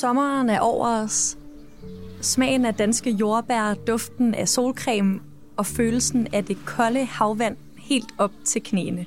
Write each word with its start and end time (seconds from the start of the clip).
Sommeren 0.00 0.50
er 0.50 0.60
over 0.60 1.02
os. 1.02 1.38
Smagen 2.20 2.64
af 2.64 2.74
danske 2.74 3.10
jordbær, 3.10 3.74
duften 3.74 4.34
af 4.34 4.48
solcreme 4.48 5.20
og 5.56 5.66
følelsen 5.66 6.26
af 6.32 6.44
det 6.44 6.58
kolde 6.66 7.04
havvand 7.04 7.56
helt 7.76 8.14
op 8.18 8.32
til 8.44 8.62
knæene. 8.62 9.06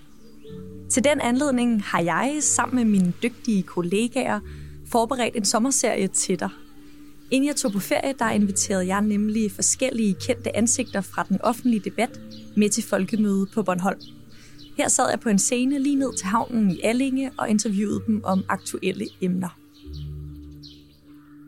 Til 0.90 1.04
den 1.04 1.22
anledning 1.22 1.84
har 1.84 2.02
jeg 2.02 2.38
sammen 2.41 2.76
med 2.76 2.99
mine 2.99 3.13
dygtige 3.23 3.63
kollegaer 3.63 4.40
forberedt 4.88 5.35
en 5.35 5.46
sommerserie 5.46 6.08
til 6.08 6.40
dig. 6.40 6.49
Inden 7.32 7.48
jeg 7.48 7.55
tog 7.55 7.71
på 7.71 7.80
ferie, 7.80 8.13
der 8.20 8.30
inviterede 8.30 8.88
jeg 8.88 9.02
nemlig 9.02 9.52
forskellige 9.52 10.16
kendte 10.27 10.58
ansigter 10.58 11.02
fra 11.02 11.26
den 11.30 11.41
offentlige 11.41 11.82
debat 11.85 12.20
med 12.58 12.70
til 12.70 12.84
folkemøde 12.84 13.48
på 13.54 13.63
Bornholm. 13.63 14.02
Her 14.77 14.88
sad 14.88 15.10
jeg 15.10 15.20
på 15.20 15.30
en 15.30 15.40
scene 15.40 15.80
lige 15.80 15.96
ned 15.96 16.18
til 16.18 16.27
havnen 16.27 16.71
i 16.71 16.82
Allinge 16.84 17.32
og 17.38 17.49
interviewede 17.49 18.02
dem 18.08 18.21
om 18.23 18.44
aktuelle 18.49 19.08
emner. 19.21 19.61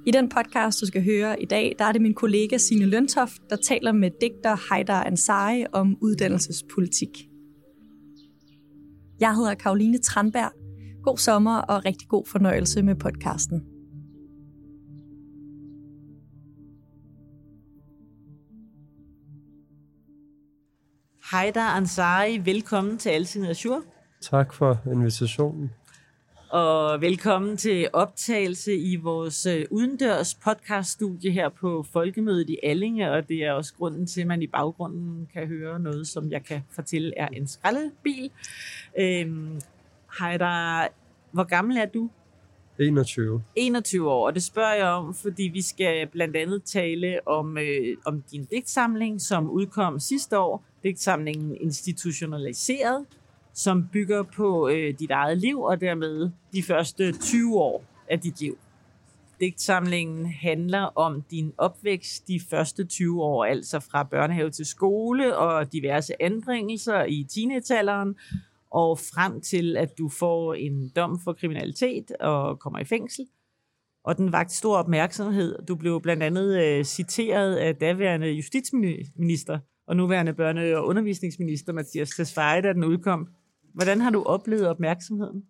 I 0.06 0.12
den 0.12 0.30
podcast, 0.30 0.82
du 0.82 0.86
skal 0.86 1.04
høre 1.04 1.42
i 1.42 1.46
dag, 1.46 1.76
der 1.80 1.86
er 1.86 1.92
det 1.92 2.02
min 2.02 2.14
kollega 2.14 2.58
Signe 2.58 2.86
Løntoft, 2.86 3.42
der 3.50 3.56
taler 3.56 3.92
med 3.92 4.12
digter 4.22 4.56
Haidar 4.70 5.04
Ansari 5.04 5.66
om 5.74 5.98
uddannelsespolitik. 6.02 7.30
Jeg 9.20 9.36
hedder 9.36 9.54
Karoline 9.54 9.98
Tranberg. 9.98 10.52
God 11.04 11.18
sommer 11.18 11.58
og 11.58 11.86
rigtig 11.86 12.08
god 12.08 12.26
fornøjelse 12.26 12.84
med 12.84 12.96
podcasten. 12.96 13.64
Haidar 21.32 21.78
Ansari, 21.78 22.38
velkommen 22.38 22.98
til 22.98 23.10
Alting 23.10 23.48
Azure. 23.48 23.82
Tak 24.22 24.54
for 24.54 24.78
invitationen. 24.92 25.70
Og 26.54 27.02
velkommen 27.02 27.58
til 27.58 27.88
optagelse 27.94 28.76
i 28.76 28.96
vores 28.96 29.46
øh, 29.46 29.66
udendørs 29.72 30.36
podcaststudie 30.36 31.32
her 31.32 31.50
på 31.50 31.86
Folkemødet 31.94 32.50
i 32.50 32.58
Allinge, 32.64 33.12
og 33.12 33.30
det 33.30 33.44
er 33.44 33.52
også 33.52 33.74
grunden 33.74 34.08
til, 34.08 34.22
at 34.22 34.28
man 34.28 34.42
i 34.42 34.48
baggrunden 34.48 35.30
kan 35.34 35.48
høre 35.48 35.80
noget, 35.80 36.08
som 36.08 36.32
jeg 36.32 36.44
kan 36.44 36.62
fortælle 36.72 37.14
er 37.18 37.28
en 37.28 37.48
skraldebil. 37.48 38.32
Øhm, 39.00 39.62
Haidar, 40.08 40.90
hvor 41.32 41.44
gammel 41.44 41.78
er 41.78 41.86
du? 41.86 42.10
21. 42.80 43.44
21 43.56 44.12
år, 44.12 44.26
og 44.26 44.36
det 44.36 44.44
spørger 44.44 44.74
jeg 44.74 44.88
om, 44.88 45.14
fordi 45.14 45.44
vi 45.44 45.62
skal 45.62 46.08
blandt 46.08 46.36
andet 46.36 46.64
tale 46.64 47.28
om, 47.28 47.58
øh, 47.58 47.98
om 48.06 48.24
din 48.32 48.46
digtsamling, 48.46 49.22
som 49.22 49.50
udkom 49.50 50.00
sidste 50.00 50.40
år, 50.40 50.64
digtsamlingen 50.84 51.58
Institutionaliseret, 51.62 53.06
som 53.54 53.88
bygger 53.94 54.24
på 54.24 54.70
øh, 54.70 54.94
dit 55.00 55.12
eget 55.12 55.38
liv, 55.38 55.62
og 55.62 55.82
dermed 55.82 56.30
de 56.54 56.64
første 56.64 57.12
20 57.12 57.60
år 57.60 57.86
af 58.10 58.20
dit 58.20 58.40
liv. 58.42 58.58
Digtsamlingen 59.40 60.26
handler 60.26 60.82
om 60.82 61.22
din 61.22 61.54
opvækst 61.58 62.28
de 62.28 62.40
første 62.50 62.84
20 62.86 63.24
år, 63.24 63.46
altså 63.46 63.80
fra 63.80 64.04
børnehave 64.04 64.50
til 64.50 64.66
skole 64.66 65.38
og 65.38 65.74
diverse 65.74 66.22
anbringelser 66.22 67.04
i 67.04 67.28
teenagealderen, 67.30 68.16
og 68.72 69.00
frem 69.00 69.42
til, 69.42 69.78
at 69.78 69.98
du 69.98 70.10
får 70.10 70.54
en 70.54 70.90
dom 70.96 71.20
for 71.24 71.34
kriminalitet 71.34 72.12
og 72.20 72.60
kommer 72.60 72.80
i 72.80 72.84
fængsel. 72.84 73.26
Og 74.06 74.18
den 74.18 74.32
vagt 74.32 74.52
stor 74.52 74.78
opmærksomhed. 74.78 75.66
Du 75.68 75.76
blev 75.76 76.02
blandt 76.02 76.24
andet 76.24 76.64
øh, 76.64 76.84
citeret 76.84 77.56
af 77.56 77.76
daværende 77.76 78.28
justitsminister 78.28 79.60
og 79.88 79.96
nuværende 79.96 80.32
børne- 80.32 80.78
og 80.78 80.88
undervisningsminister 80.88 81.74
Mathias 81.74 82.10
Tesfaye, 82.10 82.62
da 82.62 82.74
den 82.74 82.84
udkom. 82.84 83.28
Hvordan 83.74 84.02
har 84.02 84.10
du 84.10 84.24
oplevet 84.24 84.68
opmærksomheden? 84.68 85.44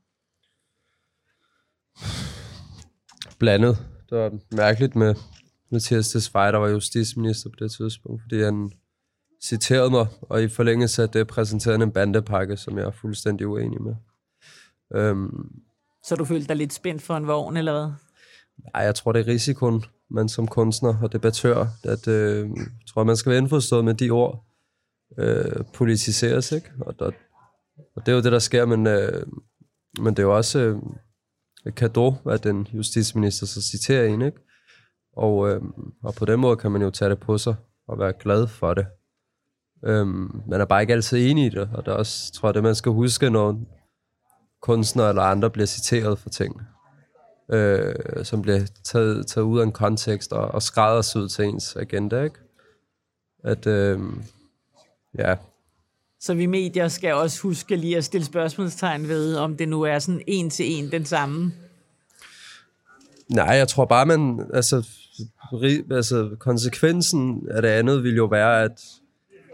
Blandet. 3.40 3.78
Det 4.10 4.18
var 4.18 4.32
mærkeligt 4.52 4.96
med 4.96 5.16
Mathias 5.72 6.10
Tesfaye, 6.10 6.52
der 6.52 6.58
var 6.58 6.68
justitsminister 6.68 7.50
på 7.50 7.56
det 7.60 7.72
tidspunkt, 7.72 8.22
fordi 8.22 8.44
han 8.44 8.72
citerede 9.44 9.90
mig, 9.90 10.08
og 10.22 10.44
i 10.44 10.48
forlængelse 10.48 11.04
af 11.04 11.10
det 11.10 11.28
præsenterede 11.28 11.84
en 11.84 11.92
bandepakke, 11.92 12.58
som 12.58 12.78
jeg 12.78 12.86
er 12.86 12.92
fuldstændig 12.92 13.48
uenig 13.48 13.82
med. 13.82 13.96
Øhm, 14.96 15.52
Så 16.04 16.16
du 16.16 16.26
følte 16.26 16.48
dig 16.48 16.56
lidt 16.56 16.74
spændt 16.74 17.02
for 17.02 17.18
en 17.18 17.28
vogn, 17.28 17.58
eller 17.58 17.72
hvad? 17.72 17.92
Nej, 18.74 18.84
jeg 18.84 18.96
tror, 18.96 19.12
det 19.12 19.20
er 19.20 19.28
risikoen, 19.28 19.84
man 20.10 20.30
som 20.30 20.48
kunstner 20.48 21.02
og 21.04 21.12
debattør, 21.12 21.66
at 21.84 22.08
øh, 22.08 22.50
tror, 22.88 23.04
man 23.04 23.18
skal 23.18 23.30
være 23.30 23.40
indforstået 23.42 23.86
med 23.86 23.94
de 23.94 24.10
ord, 24.10 24.46
øh, 25.18 25.66
politiseres, 25.74 26.52
ikke? 26.52 26.72
Og, 26.82 27.00
der, 27.00 27.12
og 27.96 28.06
det 28.06 28.12
er 28.12 28.16
jo 28.16 28.22
det, 28.22 28.32
der 28.32 28.40
sker, 28.40 28.66
men, 28.66 28.88
øh, 28.88 29.26
men 30.00 30.14
det 30.14 30.20
er 30.20 30.28
jo 30.28 30.36
også 30.36 30.60
øh, 30.60 30.78
et 31.66 31.76
kado, 31.76 32.14
at 32.30 32.44
den 32.44 32.68
justitsminister 32.74 33.46
så 33.46 33.62
citerer 33.62 34.06
en, 34.06 34.22
ikke? 34.22 34.38
Og, 35.16 35.50
øh, 35.50 35.62
og 36.04 36.14
på 36.14 36.26
den 36.26 36.40
måde 36.40 36.58
kan 36.58 36.72
man 36.72 36.82
jo 36.82 36.90
tage 36.90 37.10
det 37.10 37.20
på 37.20 37.38
sig 37.38 37.56
og 37.88 38.00
være 38.00 38.14
glad 38.20 38.48
for 38.48 38.74
det. 38.74 38.86
Øh, 39.86 40.08
man 40.48 40.62
er 40.62 40.66
bare 40.66 40.82
ikke 40.82 40.94
altid 40.94 41.32
enig 41.32 41.46
i 41.46 41.50
det, 41.50 41.70
og 41.74 41.86
det 41.86 41.92
er 41.92 41.96
også, 41.96 42.32
tror 42.34 42.50
jeg, 42.50 42.54
det 42.54 42.64
man 42.64 42.76
skal 42.76 42.92
huske, 42.92 43.30
når 43.30 43.60
kunstnere 44.62 45.10
eller 45.10 45.22
andre 45.22 45.50
bliver 45.50 45.66
citeret 45.66 46.20
for 46.20 46.30
ting, 46.30 46.62
øh, 47.52 47.96
som 48.24 48.42
bliver 48.42 48.60
taget, 48.84 49.28
taget 49.28 49.46
ud 49.46 49.60
af 49.60 49.64
en 49.64 49.72
kontekst 49.72 50.34
og, 50.34 50.48
og 50.48 50.62
skræddersyet 50.62 51.32
til 51.32 51.46
ens 51.46 51.76
agenda, 51.76 52.24
ikke? 52.24 52.40
At, 53.44 53.68
øh, 53.68 54.00
ja, 55.18 55.36
så 56.24 56.34
vi 56.34 56.46
medier 56.46 56.88
skal 56.88 57.14
også 57.14 57.42
huske 57.42 57.76
lige 57.76 57.98
at 57.98 58.04
stille 58.04 58.26
spørgsmålstegn 58.26 59.08
ved, 59.08 59.36
om 59.36 59.58
det 59.58 59.70
nu 59.70 59.82
er 59.82 60.00
sådan 60.00 60.22
en 60.28 60.50
til 60.50 60.66
en 60.66 60.92
den 60.92 61.06
samme. 61.06 61.54
Nej, 63.30 63.46
jeg 63.56 63.68
tror 63.68 63.86
bare, 63.86 64.06
man... 64.06 64.46
Altså, 64.54 64.88
ri- 65.54 65.94
altså, 65.94 66.36
konsekvensen 66.40 67.48
af 67.52 67.62
det 67.62 67.70
andet 67.70 68.04
vil 68.04 68.16
jo 68.16 68.26
være, 68.26 68.64
at 68.64 68.84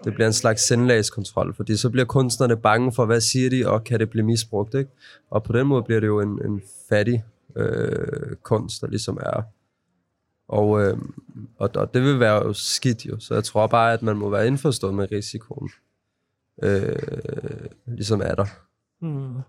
det 0.04 0.14
bliver 0.14 0.28
en 0.28 0.34
slags 0.34 0.68
sendlagskontrol, 0.68 1.56
fordi 1.56 1.78
så 1.78 1.90
bliver 1.90 2.06
kunstnerne 2.06 2.58
bange 2.58 2.92
for, 2.92 3.06
hvad 3.06 3.22
siger 3.22 3.50
de, 3.50 3.68
og 3.68 3.84
kan 3.84 4.00
det 4.00 4.10
blive 4.10 4.26
misbrugt, 4.26 4.74
ikke? 4.74 4.92
Og 5.30 5.44
på 5.44 5.54
den 5.54 5.68
måde 5.68 5.84
bliver 5.84 6.00
det 6.00 6.08
jo 6.08 6.22
en, 6.22 6.40
en 6.46 6.62
fattig 6.90 7.24
øh, 7.56 8.36
kunst, 8.44 8.82
der 8.82 8.88
ligesom 8.88 9.18
er. 9.22 9.42
Og, 10.48 10.82
øh, 10.82 10.98
og, 11.58 11.70
og 11.76 11.94
det 11.94 12.02
vil 12.02 12.20
være 12.20 12.36
jo 12.36 12.54
skidt 12.54 13.06
jo, 13.06 13.20
så 13.20 13.34
jeg 13.34 13.44
tror 13.44 13.68
bare, 13.68 13.94
at 13.94 14.02
man 14.02 14.18
må 14.18 14.30
være 14.30 14.48
indforstået 14.48 14.94
med 14.94 15.12
risikoen. 15.12 15.70
Øh, 16.64 17.70
ligesom 17.88 18.22
er 18.22 18.36
der. 18.36 18.46
Hmm. 19.02 19.42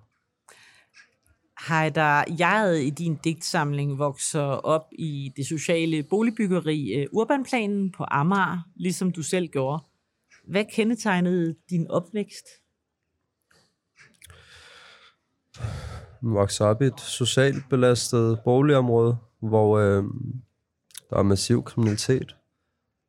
Hajdar, 1.57 2.27
jeg 2.39 2.83
i 2.85 2.91
din 2.91 3.17
digtsamling 3.25 3.99
vokser 3.99 4.43
op 4.43 4.87
i 4.93 5.33
det 5.37 5.47
sociale 5.47 6.03
boligbyggeri 6.03 6.95
øh, 6.95 7.07
Urbanplanen 7.13 7.93
på 7.93 8.05
Amager, 8.09 8.59
ligesom 8.77 9.13
du 9.13 9.23
selv 9.23 9.49
gjorde. 9.49 9.83
Hvad 10.49 10.65
kendetegnede 10.73 11.55
din 11.71 11.91
opvækst? 11.91 12.47
Jeg 16.23 16.31
voksede 16.31 16.69
op 16.69 16.83
i 16.83 16.85
et 16.85 17.01
socialt 17.01 17.65
belastet 17.71 18.41
boligområde, 18.45 19.17
hvor 19.41 19.79
øh, 19.79 20.05
der 21.11 21.17
er 21.17 21.23
massiv 21.23 21.65
kriminalitet, 21.65 22.37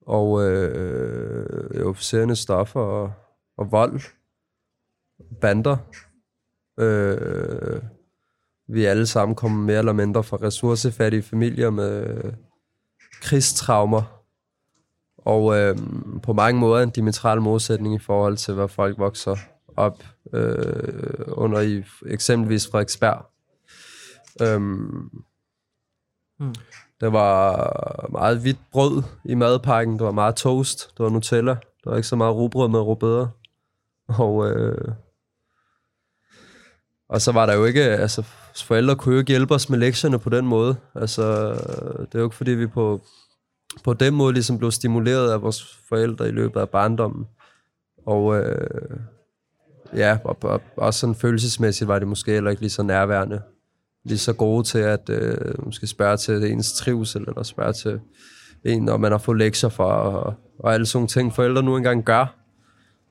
og 0.01 0.49
øh, 0.49 1.81
euforiserende 1.81 2.35
stoffer 2.35 2.79
og, 2.79 3.13
og 3.61 3.71
vold, 3.71 4.01
bander. 5.41 5.77
Øh, 6.79 7.81
vi 8.67 8.85
alle 8.85 9.05
sammen 9.05 9.35
kommer 9.35 9.65
mere 9.65 9.77
eller 9.77 9.93
mindre 9.93 10.23
fra 10.23 10.37
ressourcefattige 10.37 11.23
familier 11.23 11.69
med 11.69 12.21
krigstraumer, 13.21 14.23
og 15.17 15.57
øh, 15.57 15.77
på 16.23 16.33
mange 16.33 16.59
måder 16.59 16.83
en 16.83 16.89
diametral 16.89 17.41
modsætning 17.41 17.95
i 17.95 17.99
forhold 17.99 18.37
til, 18.37 18.53
hvad 18.53 18.67
folk 18.67 18.97
vokser 18.97 19.35
op 19.77 20.03
øh, 20.33 21.23
under 21.27 21.59
i 21.59 21.83
eksempelvis 22.05 22.67
Frederiksberg. 22.67 23.25
Øhm, 24.41 25.09
Mm. 26.41 26.55
Der 27.01 27.09
var 27.09 28.07
meget 28.11 28.39
hvidt 28.39 28.59
brød 28.71 29.03
i 29.25 29.35
madpakken, 29.35 29.99
der 29.99 30.05
var 30.05 30.11
meget 30.11 30.35
toast, 30.35 30.97
der 30.97 31.03
var 31.03 31.11
Nutella, 31.11 31.51
der 31.83 31.89
var 31.89 31.95
ikke 31.95 32.07
så 32.07 32.15
meget 32.15 32.35
rugbrød 32.35 32.69
med 32.69 32.79
rugbrød. 32.79 33.27
Og, 34.19 34.49
øh, 34.49 34.93
Og 37.11 37.21
så 37.21 37.31
var 37.31 37.45
der 37.45 37.53
jo 37.53 37.65
ikke, 37.65 37.81
altså 37.81 38.23
forældre 38.65 38.95
kunne 38.95 39.13
jo 39.13 39.19
ikke 39.19 39.31
hjælpe 39.31 39.53
os 39.53 39.69
med 39.69 39.79
lektierne 39.79 40.19
på 40.19 40.29
den 40.29 40.45
måde. 40.45 40.75
Altså, 40.95 41.51
det 41.99 42.15
er 42.15 42.19
jo 42.19 42.23
ikke 42.23 42.35
fordi, 42.35 42.51
vi 42.51 42.67
på, 42.67 43.01
på 43.83 43.93
den 43.93 44.13
måde 44.13 44.33
ligesom 44.33 44.57
blev 44.57 44.71
stimuleret 44.71 45.31
af 45.31 45.41
vores 45.41 45.77
forældre 45.89 46.27
i 46.27 46.31
løbet 46.31 46.59
af 46.59 46.69
barndommen. 46.69 47.25
Og 48.05 48.37
øh, 48.37 48.97
ja, 49.95 50.17
og, 50.23 50.37
og, 50.43 50.61
også 50.77 50.99
sådan 50.99 51.15
følelsesmæssigt 51.15 51.87
var 51.87 51.99
det 51.99 52.07
måske 52.07 52.31
heller 52.31 52.49
ikke 52.49 52.61
lige 52.61 52.69
så 52.69 52.83
nærværende. 52.83 53.41
Lige 54.05 54.17
så 54.17 54.33
gode 54.33 54.63
til 54.63 54.79
at 54.79 55.09
øh, 55.09 55.65
måske 55.65 55.87
spørge 55.87 56.17
til 56.17 56.51
ens 56.51 56.73
trivsel, 56.73 57.21
eller 57.27 57.43
spørge 57.43 57.73
til 57.73 57.99
en, 58.65 58.83
når 58.83 58.97
man 58.97 59.11
har 59.11 59.19
fået 59.19 59.37
lektier 59.37 59.69
for, 59.69 59.91
og, 59.91 60.33
og 60.59 60.73
alle 60.73 60.85
sådan 60.85 61.07
ting, 61.07 61.33
forældre 61.33 61.63
nu 61.63 61.77
engang 61.77 62.03
gør. 62.03 62.40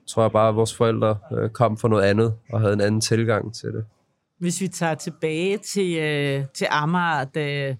Tror 0.07 0.21
jeg 0.23 0.31
bare, 0.31 0.49
at 0.49 0.55
vores 0.55 0.75
forældre 0.75 1.17
øh, 1.31 1.49
kom 1.49 1.77
for 1.77 1.87
noget 1.87 2.03
andet, 2.03 2.33
og 2.53 2.61
havde 2.61 2.73
en 2.73 2.81
anden 2.81 3.01
tilgang 3.01 3.55
til 3.55 3.73
det. 3.73 3.85
Hvis 4.37 4.61
vi 4.61 4.67
tager 4.67 4.95
tilbage 4.95 5.57
til, 5.57 5.97
øh, 5.97 6.45
til 6.53 6.67
Amager, 6.69 7.23
da, 7.23 7.75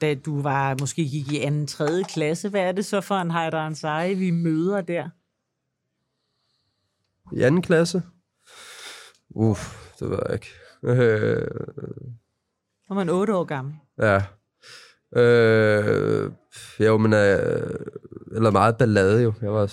da 0.00 0.14
du 0.14 0.42
var 0.42 0.76
måske 0.80 1.08
gik 1.08 1.32
i 1.32 1.38
anden, 1.40 1.66
tredje 1.66 2.02
klasse, 2.04 2.48
hvad 2.48 2.60
er 2.60 2.72
det 2.72 2.84
så 2.84 3.00
for 3.00 3.14
en 3.14 3.30
Heider 3.30 3.58
Ansari, 3.58 4.14
vi 4.14 4.30
møder 4.30 4.80
der? 4.80 5.08
I 7.32 7.42
anden 7.42 7.62
klasse? 7.62 8.02
Uff, 9.30 9.92
det 10.00 10.10
ved 10.10 10.18
jeg 10.28 10.34
ikke. 10.34 10.50
Øh, 10.82 11.46
Var 12.88 12.94
man 12.94 13.08
otte 13.08 13.34
år 13.34 13.44
gammel? 13.44 13.74
ja. 13.98 14.22
Øh, 15.16 16.32
jo, 16.80 16.96
men... 16.98 17.12
Øh, 17.12 17.70
eller 18.32 18.50
meget 18.50 18.76
ballade 18.76 19.22
jo. 19.22 19.32
Jeg 19.42 19.52
var 19.52 19.72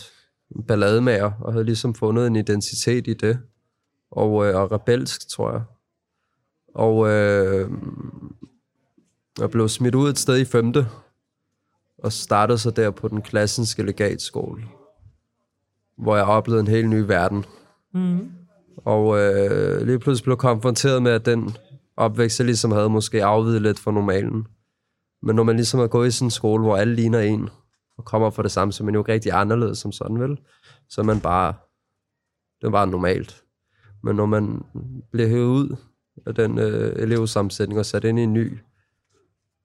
ballademager, 0.67 1.31
og 1.41 1.53
havde 1.53 1.65
ligesom 1.65 1.95
fundet 1.95 2.27
en 2.27 2.35
identitet 2.35 3.07
i 3.07 3.13
det. 3.13 3.39
Og, 4.11 4.47
øh, 4.47 4.55
og 4.55 4.71
rebelsk, 4.71 5.29
tror 5.29 5.51
jeg. 5.51 5.61
Og 6.75 7.07
øh, 7.07 7.71
jeg 9.39 9.49
blev 9.49 9.69
smidt 9.69 9.95
ud 9.95 10.09
et 10.09 10.19
sted 10.19 10.37
i 10.37 10.45
femte, 10.45 10.87
og 11.97 12.13
startede 12.13 12.57
så 12.57 12.71
der 12.71 12.91
på 12.91 13.07
den 13.07 13.21
klassenske 13.21 13.83
legatskole, 13.83 14.63
hvor 15.97 16.15
jeg 16.15 16.25
oplevede 16.25 16.61
en 16.61 16.67
helt 16.67 16.89
ny 16.89 16.99
verden. 16.99 17.45
Mm. 17.93 18.31
Og 18.77 19.19
øh, 19.19 19.81
lige 19.81 19.99
pludselig 19.99 20.23
blev 20.23 20.37
konfronteret 20.37 21.03
med, 21.03 21.11
at 21.11 21.25
den 21.25 21.55
opvækst, 21.97 22.39
jeg 22.39 22.45
ligesom 22.45 22.71
havde, 22.71 22.89
måske 22.89 23.23
afvidet 23.23 23.61
lidt 23.61 23.79
fra 23.79 23.91
normalen. 23.91 24.47
Men 25.21 25.35
når 25.35 25.43
man 25.43 25.55
ligesom 25.55 25.79
er 25.79 25.87
gået 25.87 26.07
i 26.07 26.11
sådan 26.11 26.25
en 26.25 26.31
skole, 26.31 26.63
hvor 26.63 26.77
alle 26.77 26.95
ligner 26.95 27.19
en, 27.19 27.49
og 27.97 28.05
kommer 28.05 28.29
fra 28.29 28.43
det 28.43 28.51
samme, 28.51 28.71
så 28.73 28.83
man 28.83 28.93
jo 28.93 29.01
ikke 29.01 29.13
rigtig 29.13 29.31
anderledes 29.31 29.77
som 29.77 29.91
sådan, 29.91 30.19
vel? 30.19 30.39
Så 30.89 31.03
man 31.03 31.21
bare, 31.21 31.53
det 32.61 32.67
er 32.67 32.71
bare 32.71 32.87
normalt. 32.87 33.43
Men 34.03 34.15
når 34.15 34.25
man 34.25 34.63
bliver 35.11 35.27
hævet 35.27 35.47
ud 35.47 35.75
af 36.25 36.35
den 36.35 36.57
øh, 36.57 36.95
elevsammensætning 36.95 37.79
og 37.79 37.85
sat 37.85 38.03
ind 38.03 38.19
i 38.19 38.23
en 38.23 38.33
ny, 38.33 38.57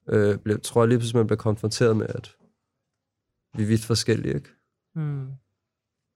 øh, 0.08 0.38
bliver, 0.38 0.58
tror 0.58 0.82
jeg 0.82 0.88
lige 0.88 0.98
pludselig, 0.98 1.18
man 1.18 1.26
bliver 1.26 1.38
konfronteret 1.38 1.96
med, 1.96 2.06
at 2.08 2.36
vi 3.54 3.62
er 3.62 3.66
vidt 3.66 3.84
forskellige, 3.84 4.34
ikke? 4.34 4.48
Mm. 4.94 5.26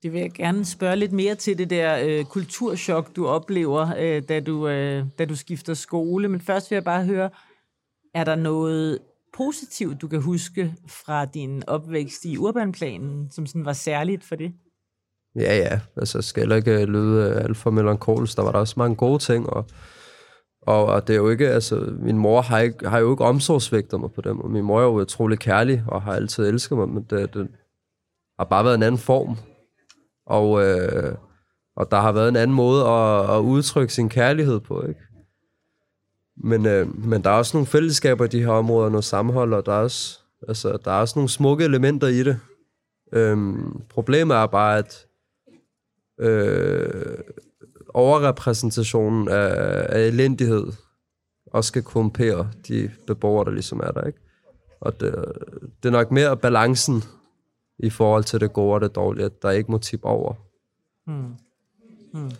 Det 0.02 0.12
vil 0.12 0.20
jeg 0.20 0.32
gerne 0.32 0.64
spørge 0.64 0.96
lidt 0.96 1.12
mere 1.12 1.34
til 1.34 1.58
det 1.58 1.70
der 1.70 1.98
øh, 2.04 2.24
kulturschok, 2.24 3.16
du 3.16 3.26
oplever, 3.26 3.94
øh, 3.98 4.22
da, 4.28 4.40
du, 4.40 4.68
øh, 4.68 5.04
da 5.18 5.24
du 5.24 5.36
skifter 5.36 5.74
skole. 5.74 6.28
Men 6.28 6.40
først 6.40 6.70
vil 6.70 6.76
jeg 6.76 6.84
bare 6.84 7.04
høre, 7.04 7.30
er 8.14 8.24
der 8.24 8.34
noget 8.34 8.98
positivt, 9.36 10.02
du 10.02 10.08
kan 10.08 10.22
huske 10.22 10.74
fra 10.88 11.24
din 11.24 11.62
opvækst 11.66 12.24
i 12.24 12.38
urbanplanen, 12.38 13.30
som 13.30 13.46
sådan 13.46 13.64
var 13.64 13.72
særligt 13.72 14.24
for 14.24 14.36
det? 14.36 14.52
Ja, 15.36 15.56
ja. 15.56 15.80
Altså, 15.96 16.18
jeg 16.18 16.24
skal 16.24 16.40
heller 16.40 16.56
ikke 16.56 16.80
øh, 16.80 16.88
lyde 16.88 17.30
øh, 17.30 17.44
alt 17.44 17.56
for 17.56 17.70
melankolsk. 17.70 18.36
Der 18.36 18.42
var 18.42 18.52
der 18.52 18.58
også 18.58 18.74
mange 18.76 18.96
gode 18.96 19.18
ting, 19.18 19.50
og, 19.50 19.66
og, 20.62 20.84
og 20.86 21.06
det 21.06 21.12
er 21.12 21.18
jo 21.18 21.28
ikke, 21.28 21.48
altså, 21.48 21.94
min 21.98 22.18
mor 22.18 22.40
har, 22.40 22.58
ikke, 22.58 22.88
har 22.88 22.98
jo 22.98 23.10
ikke 23.10 23.24
omsorgsvægtet 23.24 24.00
mig 24.00 24.12
på 24.12 24.20
dem, 24.20 24.40
og 24.40 24.50
min 24.50 24.64
mor 24.64 24.80
er 24.80 24.84
jo 24.84 25.00
utrolig 25.00 25.38
kærlig, 25.38 25.84
og 25.88 26.02
har 26.02 26.12
altid 26.12 26.48
elsket 26.48 26.78
mig, 26.78 26.88
men 26.88 27.06
det, 27.10 27.34
det 27.34 27.48
har 28.38 28.44
bare 28.44 28.64
været 28.64 28.74
en 28.74 28.82
anden 28.82 28.98
form. 28.98 29.36
Og, 30.26 30.62
øh, 30.66 31.14
og 31.76 31.90
der 31.90 32.00
har 32.00 32.12
været 32.12 32.28
en 32.28 32.36
anden 32.36 32.56
måde 32.56 32.88
at, 32.88 33.36
at 33.36 33.40
udtrykke 33.40 33.92
sin 33.92 34.08
kærlighed 34.08 34.60
på, 34.60 34.82
ikke? 34.82 35.00
Men, 36.36 36.66
øh, 36.66 37.04
men 37.04 37.24
der 37.24 37.30
er 37.30 37.34
også 37.34 37.56
nogle 37.56 37.66
fællesskaber 37.66 38.24
i 38.24 38.28
de 38.28 38.40
her 38.40 38.50
områder, 38.50 38.88
noget 38.88 39.04
sammenhold, 39.04 39.54
og 39.54 39.66
der 39.66 39.72
er 39.72 39.80
også, 39.82 40.20
altså, 40.48 40.78
der 40.84 40.90
er 40.90 41.00
også 41.00 41.18
nogle 41.18 41.28
smukke 41.28 41.64
elementer 41.64 42.06
i 42.06 42.22
det. 42.22 42.40
Øhm, 43.12 43.82
problemet 43.88 44.36
er 44.36 44.46
bare, 44.46 44.78
at 44.78 45.06
øh, 46.20 47.18
overrepræsentationen 47.88 49.28
af, 49.28 49.86
af 49.88 50.00
elendighed 50.00 50.72
også 51.46 51.68
skal 51.68 51.82
korrumpere 51.82 52.50
de 52.68 52.90
beboere, 53.06 53.44
der 53.44 53.50
ligesom 53.50 53.80
er 53.80 53.90
der, 53.90 54.04
ikke? 54.04 54.18
Og 54.80 55.00
det, 55.00 55.14
det 55.82 55.88
er 55.88 55.92
nok 55.92 56.10
mere 56.10 56.36
balancen 56.36 57.02
i 57.78 57.90
forhold 57.90 58.24
til 58.24 58.40
det 58.40 58.52
gode 58.52 58.74
og 58.74 58.80
det 58.80 58.94
dårlige, 58.94 59.24
at 59.24 59.42
der 59.42 59.50
ikke 59.50 59.70
må 59.70 59.78
tippe 59.78 60.06
over. 60.06 60.34
Hmm. 61.06 61.34
Hmm. 62.12 62.30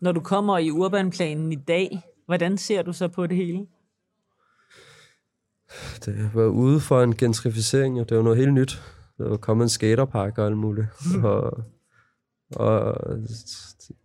Når 0.00 0.12
du 0.12 0.20
kommer 0.20 0.58
i 0.58 0.70
urbanplanen 0.70 1.52
i 1.52 1.56
dag, 1.56 2.00
hvordan 2.28 2.58
ser 2.58 2.82
du 2.82 2.92
så 2.92 3.08
på 3.08 3.26
det 3.26 3.36
hele? 3.36 3.66
Det 6.04 6.34
været 6.34 6.48
ude 6.48 6.80
for 6.80 7.02
en 7.02 7.16
gentrificering, 7.16 8.00
og 8.00 8.08
det 8.08 8.14
er 8.14 8.16
jo 8.16 8.22
noget 8.22 8.38
helt 8.38 8.52
nyt. 8.52 8.82
Der 9.18 9.32
er 9.32 9.36
kommet 9.36 9.64
en 9.64 9.68
skaterpark 9.68 10.38
og 10.38 10.46
alt 10.46 10.56
muligt. 10.56 10.86
og, 11.24 11.64
og 12.56 12.96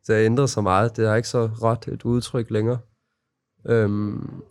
det 0.08 0.16
har 0.16 0.26
ændret 0.26 0.50
sig 0.50 0.64
meget. 0.64 0.98
Det 0.98 1.06
er 1.06 1.16
ikke 1.16 1.28
så 1.28 1.46
ret 1.46 1.88
et 1.88 2.06
udtryk 2.06 2.52
længere. 2.52 2.80
Øhm, 3.66 4.44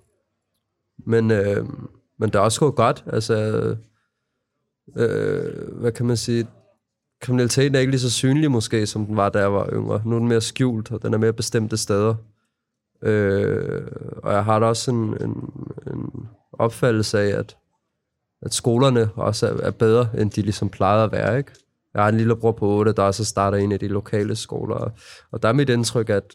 men, 1.06 1.30
øh, 1.30 1.66
men 2.18 2.28
det 2.28 2.34
er 2.34 2.40
også 2.40 2.60
gået 2.60 2.74
godt. 2.74 3.04
Altså, 3.06 3.34
øh, 4.96 5.78
hvad 5.80 5.92
kan 5.92 6.06
man 6.06 6.16
sige? 6.16 6.46
Kriminaliteten 7.20 7.74
er 7.74 7.80
ikke 7.80 7.90
lige 7.90 8.00
så 8.00 8.10
synlig 8.10 8.50
måske, 8.50 8.86
som 8.86 9.06
den 9.06 9.16
var, 9.16 9.28
da 9.28 9.38
jeg 9.38 9.52
var 9.52 9.68
yngre. 9.72 10.02
Nu 10.04 10.14
er 10.14 10.18
den 10.18 10.28
mere 10.28 10.40
skjult, 10.40 10.92
og 10.92 11.02
den 11.02 11.14
er 11.14 11.18
mere 11.18 11.32
bestemte 11.32 11.76
steder. 11.76 12.14
Øh, 13.02 13.86
og 14.22 14.32
jeg 14.32 14.44
har 14.44 14.58
da 14.58 14.66
også 14.66 14.90
en, 14.90 15.22
en, 15.22 15.52
en 15.92 16.28
opfattelse 16.52 17.20
af, 17.20 17.38
at, 17.38 17.56
at 18.42 18.54
skolerne 18.54 19.10
også 19.14 19.48
er, 19.48 19.56
er 19.56 19.70
bedre, 19.70 20.08
end 20.18 20.30
de 20.30 20.42
ligesom 20.42 20.68
plejede 20.68 21.04
at 21.04 21.12
være, 21.12 21.38
ikke? 21.38 21.52
Jeg 21.94 22.02
har 22.02 22.08
en 22.08 22.16
lille 22.16 22.36
bror 22.36 22.52
på 22.52 22.66
8, 22.66 22.92
der 22.92 23.02
også 23.02 23.24
starter 23.24 23.58
en 23.58 23.72
af 23.72 23.78
de 23.78 23.88
lokale 23.88 24.36
skoler, 24.36 24.74
og, 24.74 24.92
og 25.30 25.42
der 25.42 25.48
er 25.48 25.52
mit 25.52 25.70
indtryk, 25.70 26.10
at 26.10 26.34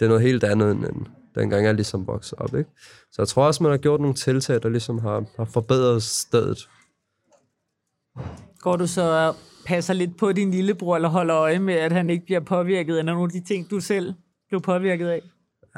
det 0.00 0.04
er 0.04 0.08
noget 0.08 0.22
helt 0.22 0.44
andet, 0.44 0.70
end 0.70 1.06
dengang 1.34 1.64
jeg 1.64 1.74
ligesom 1.74 2.06
voksede 2.06 2.40
op, 2.40 2.54
ikke? 2.54 2.70
Så 3.12 3.22
jeg 3.22 3.28
tror 3.28 3.46
også, 3.46 3.62
man 3.62 3.70
har 3.70 3.78
gjort 3.78 4.00
nogle 4.00 4.14
tiltag, 4.14 4.62
der 4.62 4.68
ligesom 4.68 4.98
har, 4.98 5.24
har 5.36 5.44
forbedret 5.44 6.02
stedet. 6.02 6.68
Går 8.60 8.76
du 8.76 8.86
så 8.86 9.34
passer 9.66 9.94
lidt 9.94 10.16
på 10.16 10.32
din 10.32 10.50
lillebror, 10.50 10.96
eller 10.96 11.08
holder 11.08 11.36
øje 11.36 11.58
med, 11.58 11.74
at 11.74 11.92
han 11.92 12.10
ikke 12.10 12.24
bliver 12.24 12.40
påvirket 12.40 12.96
af 12.96 13.04
nogle 13.04 13.22
af 13.22 13.28
de 13.28 13.40
ting, 13.40 13.70
du 13.70 13.80
selv 13.80 14.14
blev 14.48 14.60
påvirket 14.60 15.08
af? 15.08 15.22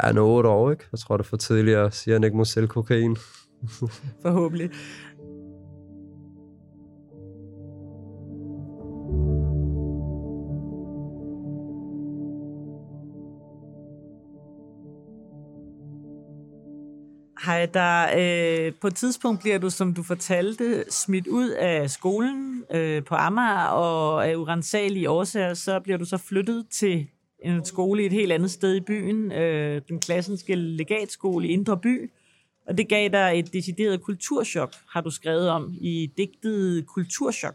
Ja, 0.02 0.12
nu 0.12 0.20
otte 0.20 0.48
år, 0.48 0.70
ikke? 0.70 0.84
Jeg 0.92 0.98
tror, 0.98 1.16
det 1.16 1.24
er 1.24 1.28
for 1.28 1.36
tidligt 1.36 1.76
at 1.76 1.94
sige, 1.94 2.14
at 2.14 2.16
han 2.16 2.24
ikke 2.24 2.36
må 2.36 2.44
sælge 2.44 2.68
kokain. 2.68 3.16
Forhåbentlig. 4.22 4.70
Hej, 17.44 17.66
der, 17.66 18.06
øh, 18.18 18.72
på 18.80 18.86
et 18.86 18.94
tidspunkt 18.94 19.40
bliver 19.40 19.58
du, 19.58 19.70
som 19.70 19.94
du 19.94 20.02
fortalte, 20.02 20.84
smidt 20.90 21.26
ud 21.26 21.48
af 21.48 21.90
skolen 21.90 22.64
øh, 22.74 23.04
på 23.04 23.14
Amager, 23.14 23.64
og 23.64 24.28
af 24.28 24.36
urensagelige 24.36 25.10
årsager, 25.10 25.54
så 25.54 25.80
bliver 25.80 25.98
du 25.98 26.04
så 26.04 26.16
flyttet 26.16 26.66
til 26.70 27.06
en 27.42 27.64
skole 27.64 28.02
i 28.02 28.06
et 28.06 28.12
helt 28.12 28.32
andet 28.32 28.50
sted 28.50 28.75
i 28.75 28.80
byen, 28.80 29.32
øh, 29.32 29.82
den 29.88 30.00
klassenske 30.00 30.54
legatskole 30.54 31.49
i 31.49 31.50
Indre 31.50 31.78
By, 31.78 32.11
og 32.68 32.78
det 32.78 32.88
gav 32.88 33.09
dig 33.09 33.32
et 33.35 33.52
decideret 33.52 34.02
kulturschok, 34.02 34.75
har 34.88 35.00
du 35.00 35.11
skrevet 35.11 35.49
om 35.49 35.75
i 35.80 36.12
digtet 36.16 36.87
Kulturschok. 36.87 37.54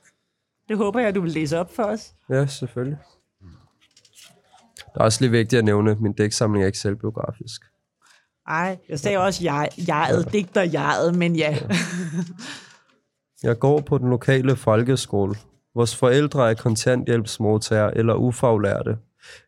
Det 0.70 0.78
håber 0.78 1.00
jeg, 1.00 1.16
du 1.16 1.22
vil 1.22 1.32
læse 1.32 1.60
op 1.60 1.76
for 1.76 1.84
os. 1.84 2.14
Ja, 2.30 2.46
selvfølgelig. 2.46 2.98
Det 4.76 5.02
er 5.02 5.04
også 5.04 5.22
lige 5.22 5.32
vigtigt 5.32 5.60
at 5.60 5.66
nævne, 5.66 5.92
at 5.92 6.02
min 6.02 6.14
dæksamling 6.14 6.64
er 6.64 6.68
ikke 6.68 6.80
selvbiografisk. 6.80 7.62
Ej, 8.48 8.78
jeg 8.90 9.00
sagde 9.00 9.18
også 9.18 9.44
jeg, 9.44 9.70
jeget, 9.88 10.34
digter 10.34 10.62
jeget, 10.62 11.16
men 11.16 11.36
ja. 11.36 11.58
Jeg 13.44 13.60
går 13.60 13.82
på 13.82 13.98
den 13.98 14.10
lokale 14.10 14.56
folkeskole. 14.56 15.36
Vores 15.76 15.96
forældre 15.96 16.50
er 16.50 16.54
kontanthjælpsmodtagere 16.54 17.98
eller 17.98 18.14
ufaglærte. 18.14 18.98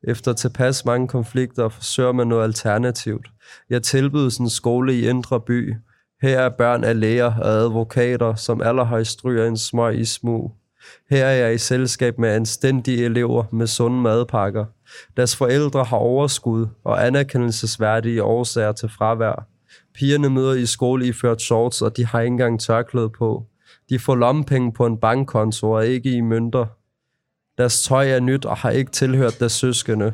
Efter 0.08 0.34
tilpas 0.34 0.86
mange 0.86 1.08
konflikter 1.08 1.70
forsøger 1.70 2.12
man 2.12 2.28
noget 2.28 2.44
alternativt. 2.44 3.28
Jeg 3.70 3.84
tilbydes 3.84 4.38
en 4.38 4.50
skole 4.50 4.94
i 4.96 5.08
Indre 5.08 5.42
By. 5.42 5.76
Her 6.22 6.40
er 6.40 6.50
børn 6.50 6.84
af 6.84 7.00
læger 7.00 7.34
og 7.36 7.50
advokater, 7.50 8.36
som 8.36 8.62
allerhøjst 8.62 9.12
stryger 9.12 9.46
en 9.46 9.58
smøg 9.58 10.00
i 10.00 10.06
smug. 10.06 10.56
Her 11.10 11.26
er 11.26 11.36
jeg 11.36 11.54
i 11.54 11.58
selskab 11.58 12.20
med 12.20 12.30
anstændige 12.30 13.06
elever 13.06 13.44
med 13.52 13.68
sunde 13.68 14.02
madpakker. 14.02 14.66
Deres 15.18 15.36
forældre 15.36 15.84
har 15.84 15.98
overskud 15.98 16.68
og 16.84 17.06
anerkendelsesværdige 17.06 18.24
årsager 18.24 18.72
til 18.72 18.90
fravær. 18.90 19.48
Pigerne 19.96 20.30
møder 20.30 20.54
i 20.54 20.66
skole 20.66 21.08
i 21.08 21.12
ført 21.12 21.42
shorts, 21.42 21.82
og 21.82 21.98
de 21.98 22.06
har 22.06 22.22
ikke 22.22 22.32
engang 22.32 22.60
tørklæde 22.60 23.10
på. 23.10 23.46
De 23.90 24.00
får 24.00 24.16
lommepenge 24.16 24.74
på 24.74 24.86
en 24.86 24.98
bankkonto 24.98 25.72
og 25.72 25.88
ikke 25.88 26.12
i 26.12 26.22
mønter. 26.22 26.66
Deres 27.58 27.84
tøj 27.84 28.10
er 28.10 28.20
nyt 28.20 28.46
og 28.46 28.58
har 28.58 28.70
ikke 28.70 28.92
tilhørt 28.92 29.40
deres 29.40 29.52
søskende. 29.52 30.14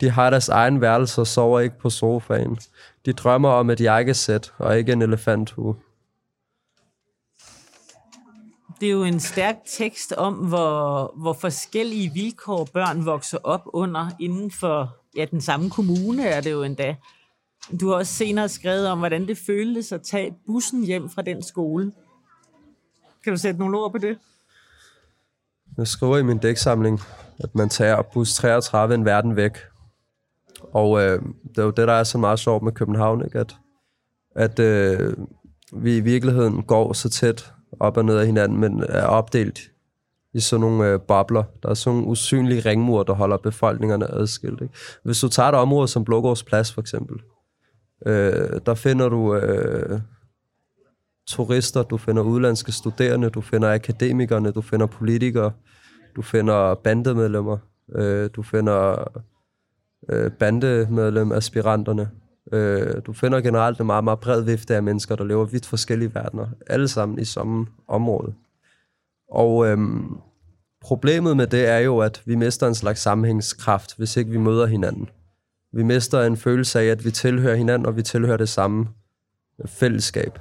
De 0.00 0.10
har 0.10 0.30
deres 0.30 0.48
egen 0.48 0.80
værelse 0.80 1.20
og 1.20 1.26
sover 1.26 1.60
ikke 1.60 1.78
på 1.78 1.90
sofaen. 1.90 2.58
De 3.06 3.12
drømmer 3.12 3.48
om 3.48 3.70
et 3.70 3.80
jakkesæt 3.80 4.52
og 4.58 4.78
ikke 4.78 4.92
en 4.92 5.02
elefanthue. 5.02 5.76
Det 8.80 8.86
er 8.86 8.92
jo 8.92 9.04
en 9.04 9.20
stærk 9.20 9.56
tekst 9.66 10.12
om, 10.12 10.34
hvor, 10.34 11.12
hvor 11.16 11.32
forskellige 11.32 12.12
vilkår 12.14 12.68
børn 12.72 13.06
vokser 13.06 13.38
op 13.44 13.62
under 13.66 14.10
inden 14.20 14.50
for 14.50 14.96
ja, 15.16 15.24
den 15.24 15.40
samme 15.40 15.70
kommune, 15.70 16.26
er 16.26 16.40
det 16.40 16.50
jo 16.50 16.62
endda. 16.62 16.96
Du 17.80 17.88
har 17.88 17.94
også 17.94 18.14
senere 18.14 18.48
skrevet 18.48 18.88
om, 18.88 18.98
hvordan 18.98 19.28
det 19.28 19.38
føltes 19.46 19.92
at 19.92 20.02
tage 20.02 20.34
bussen 20.46 20.84
hjem 20.84 21.10
fra 21.10 21.22
den 21.22 21.42
skole. 21.42 21.92
Kan 23.24 23.32
du 23.32 23.38
sætte 23.38 23.60
nogle 23.60 23.78
ord 23.78 23.92
på 23.92 23.98
det? 23.98 24.18
Jeg 25.78 25.86
skriver 25.86 26.18
i 26.18 26.22
min 26.22 26.38
dæksamling, 26.38 27.00
at 27.38 27.54
man 27.54 27.68
tager 27.68 28.02
bus 28.02 28.34
33 28.34 28.94
en 28.94 29.04
verden 29.04 29.36
væk. 29.36 29.58
Og 30.72 31.00
øh, 31.02 31.22
det 31.48 31.58
er 31.58 31.62
jo 31.62 31.70
det, 31.70 31.88
der 31.88 31.94
er 31.94 32.04
så 32.04 32.18
meget 32.18 32.38
sjovt 32.38 32.62
med 32.62 32.72
København, 32.72 33.24
ikke? 33.24 33.38
at, 33.38 33.56
at 34.36 34.58
øh, 34.58 35.16
vi 35.72 35.96
i 35.96 36.00
virkeligheden 36.00 36.62
går 36.62 36.92
så 36.92 37.10
tæt 37.10 37.52
op 37.80 37.96
og 37.96 38.04
ned 38.04 38.18
af 38.18 38.26
hinanden, 38.26 38.58
men 38.58 38.84
er 38.88 39.04
opdelt 39.04 39.60
i 40.34 40.40
sådan 40.40 40.60
nogle 40.60 40.86
øh, 40.86 41.00
bobler. 41.00 41.42
Der 41.62 41.68
er 41.68 41.74
sådan 41.74 41.96
nogle 41.96 42.10
usynlige 42.10 42.60
ringmur, 42.60 43.02
der 43.02 43.12
holder 43.12 43.36
befolkningerne 43.36 44.14
adskilt. 44.14 44.60
Ikke? 44.62 44.74
Hvis 45.04 45.20
du 45.20 45.28
tager 45.28 45.48
et 45.48 45.54
område 45.54 45.88
som 45.88 46.04
Blågårds 46.04 46.42
Plads 46.42 46.72
for 46.72 46.80
eksempel, 46.80 47.16
øh, 48.06 48.60
der 48.66 48.74
finder 48.74 49.08
du 49.08 49.34
øh, 49.34 50.00
turister, 51.28 51.82
du 51.82 51.96
finder 51.96 52.22
udlandske 52.22 52.72
studerende, 52.72 53.30
du 53.30 53.40
finder 53.40 53.74
akademikerne, 53.74 54.50
du 54.50 54.62
finder 54.62 54.86
politikere, 54.86 55.52
du 56.16 56.22
finder 56.22 56.74
bandemedlemmer, 56.74 57.58
øh, 57.94 58.30
du 58.36 58.42
finder 58.42 59.04
øh, 60.08 60.30
bandemedlem 60.30 61.32
aspiranterne. 61.32 62.10
Øh, 62.52 63.02
du 63.06 63.12
finder 63.12 63.40
generelt 63.40 63.80
en 63.80 63.86
meget, 63.86 64.04
meget 64.04 64.20
bred 64.20 64.42
vifte 64.42 64.76
af 64.76 64.82
mennesker, 64.82 65.16
der 65.16 65.24
lever 65.24 65.44
vidt 65.44 65.66
forskellige 65.66 66.14
verdener, 66.14 66.46
alle 66.66 66.88
sammen 66.88 67.18
i 67.18 67.24
samme 67.24 67.66
område. 67.88 68.34
Og 69.30 69.66
øh, 69.66 69.78
problemet 70.80 71.36
med 71.36 71.46
det 71.46 71.68
er 71.68 71.78
jo, 71.78 71.98
at 71.98 72.22
vi 72.26 72.34
mister 72.34 72.66
en 72.66 72.74
slags 72.74 73.00
sammenhængskraft, 73.00 73.96
hvis 73.96 74.16
ikke 74.16 74.30
vi 74.30 74.38
møder 74.38 74.66
hinanden. 74.66 75.08
Vi 75.72 75.82
mister 75.82 76.22
en 76.22 76.36
følelse 76.36 76.80
af, 76.80 76.84
at 76.84 77.04
vi 77.04 77.10
tilhører 77.10 77.56
hinanden, 77.56 77.86
og 77.86 77.96
vi 77.96 78.02
tilhører 78.02 78.36
det 78.36 78.48
samme 78.48 78.88
fællesskab. 79.66 80.38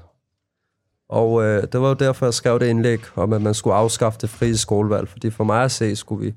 Og 1.10 1.44
øh, 1.44 1.64
det 1.72 1.82
var 1.82 1.88
jo 1.88 1.94
derfor, 1.94 2.26
jeg 2.26 2.34
skrev 2.34 2.60
det 2.60 2.68
indlæg 2.68 3.00
om, 3.16 3.34
at 3.34 3.42
man 3.42 3.54
skulle 3.54 3.76
afskaffe 3.76 4.20
det 4.22 4.30
frie 4.30 4.58
skolevalg, 4.58 5.10
fordi 5.10 5.30
for 5.30 5.44
mig 5.44 5.64
at 5.64 5.72
se, 5.72 5.96
skulle 5.96 6.26
vi 6.26 6.36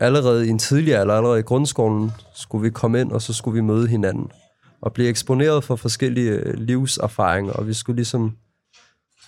allerede 0.00 0.46
i 0.46 0.50
en 0.50 0.58
tidlig 0.58 0.96
alder, 0.96 1.14
allerede 1.14 1.38
i 1.38 1.42
grundskolen, 1.42 2.10
skulle 2.34 2.62
vi 2.62 2.70
komme 2.70 3.00
ind, 3.00 3.12
og 3.12 3.22
så 3.22 3.32
skulle 3.32 3.54
vi 3.54 3.60
møde 3.60 3.88
hinanden. 3.88 4.30
Og 4.80 4.92
blive 4.92 5.08
eksponeret 5.08 5.64
for 5.64 5.76
forskellige 5.76 6.30
øh, 6.30 6.54
livserfaringer, 6.54 7.52
og 7.52 7.66
vi 7.66 7.72
skulle 7.72 7.96
ligesom 7.96 8.36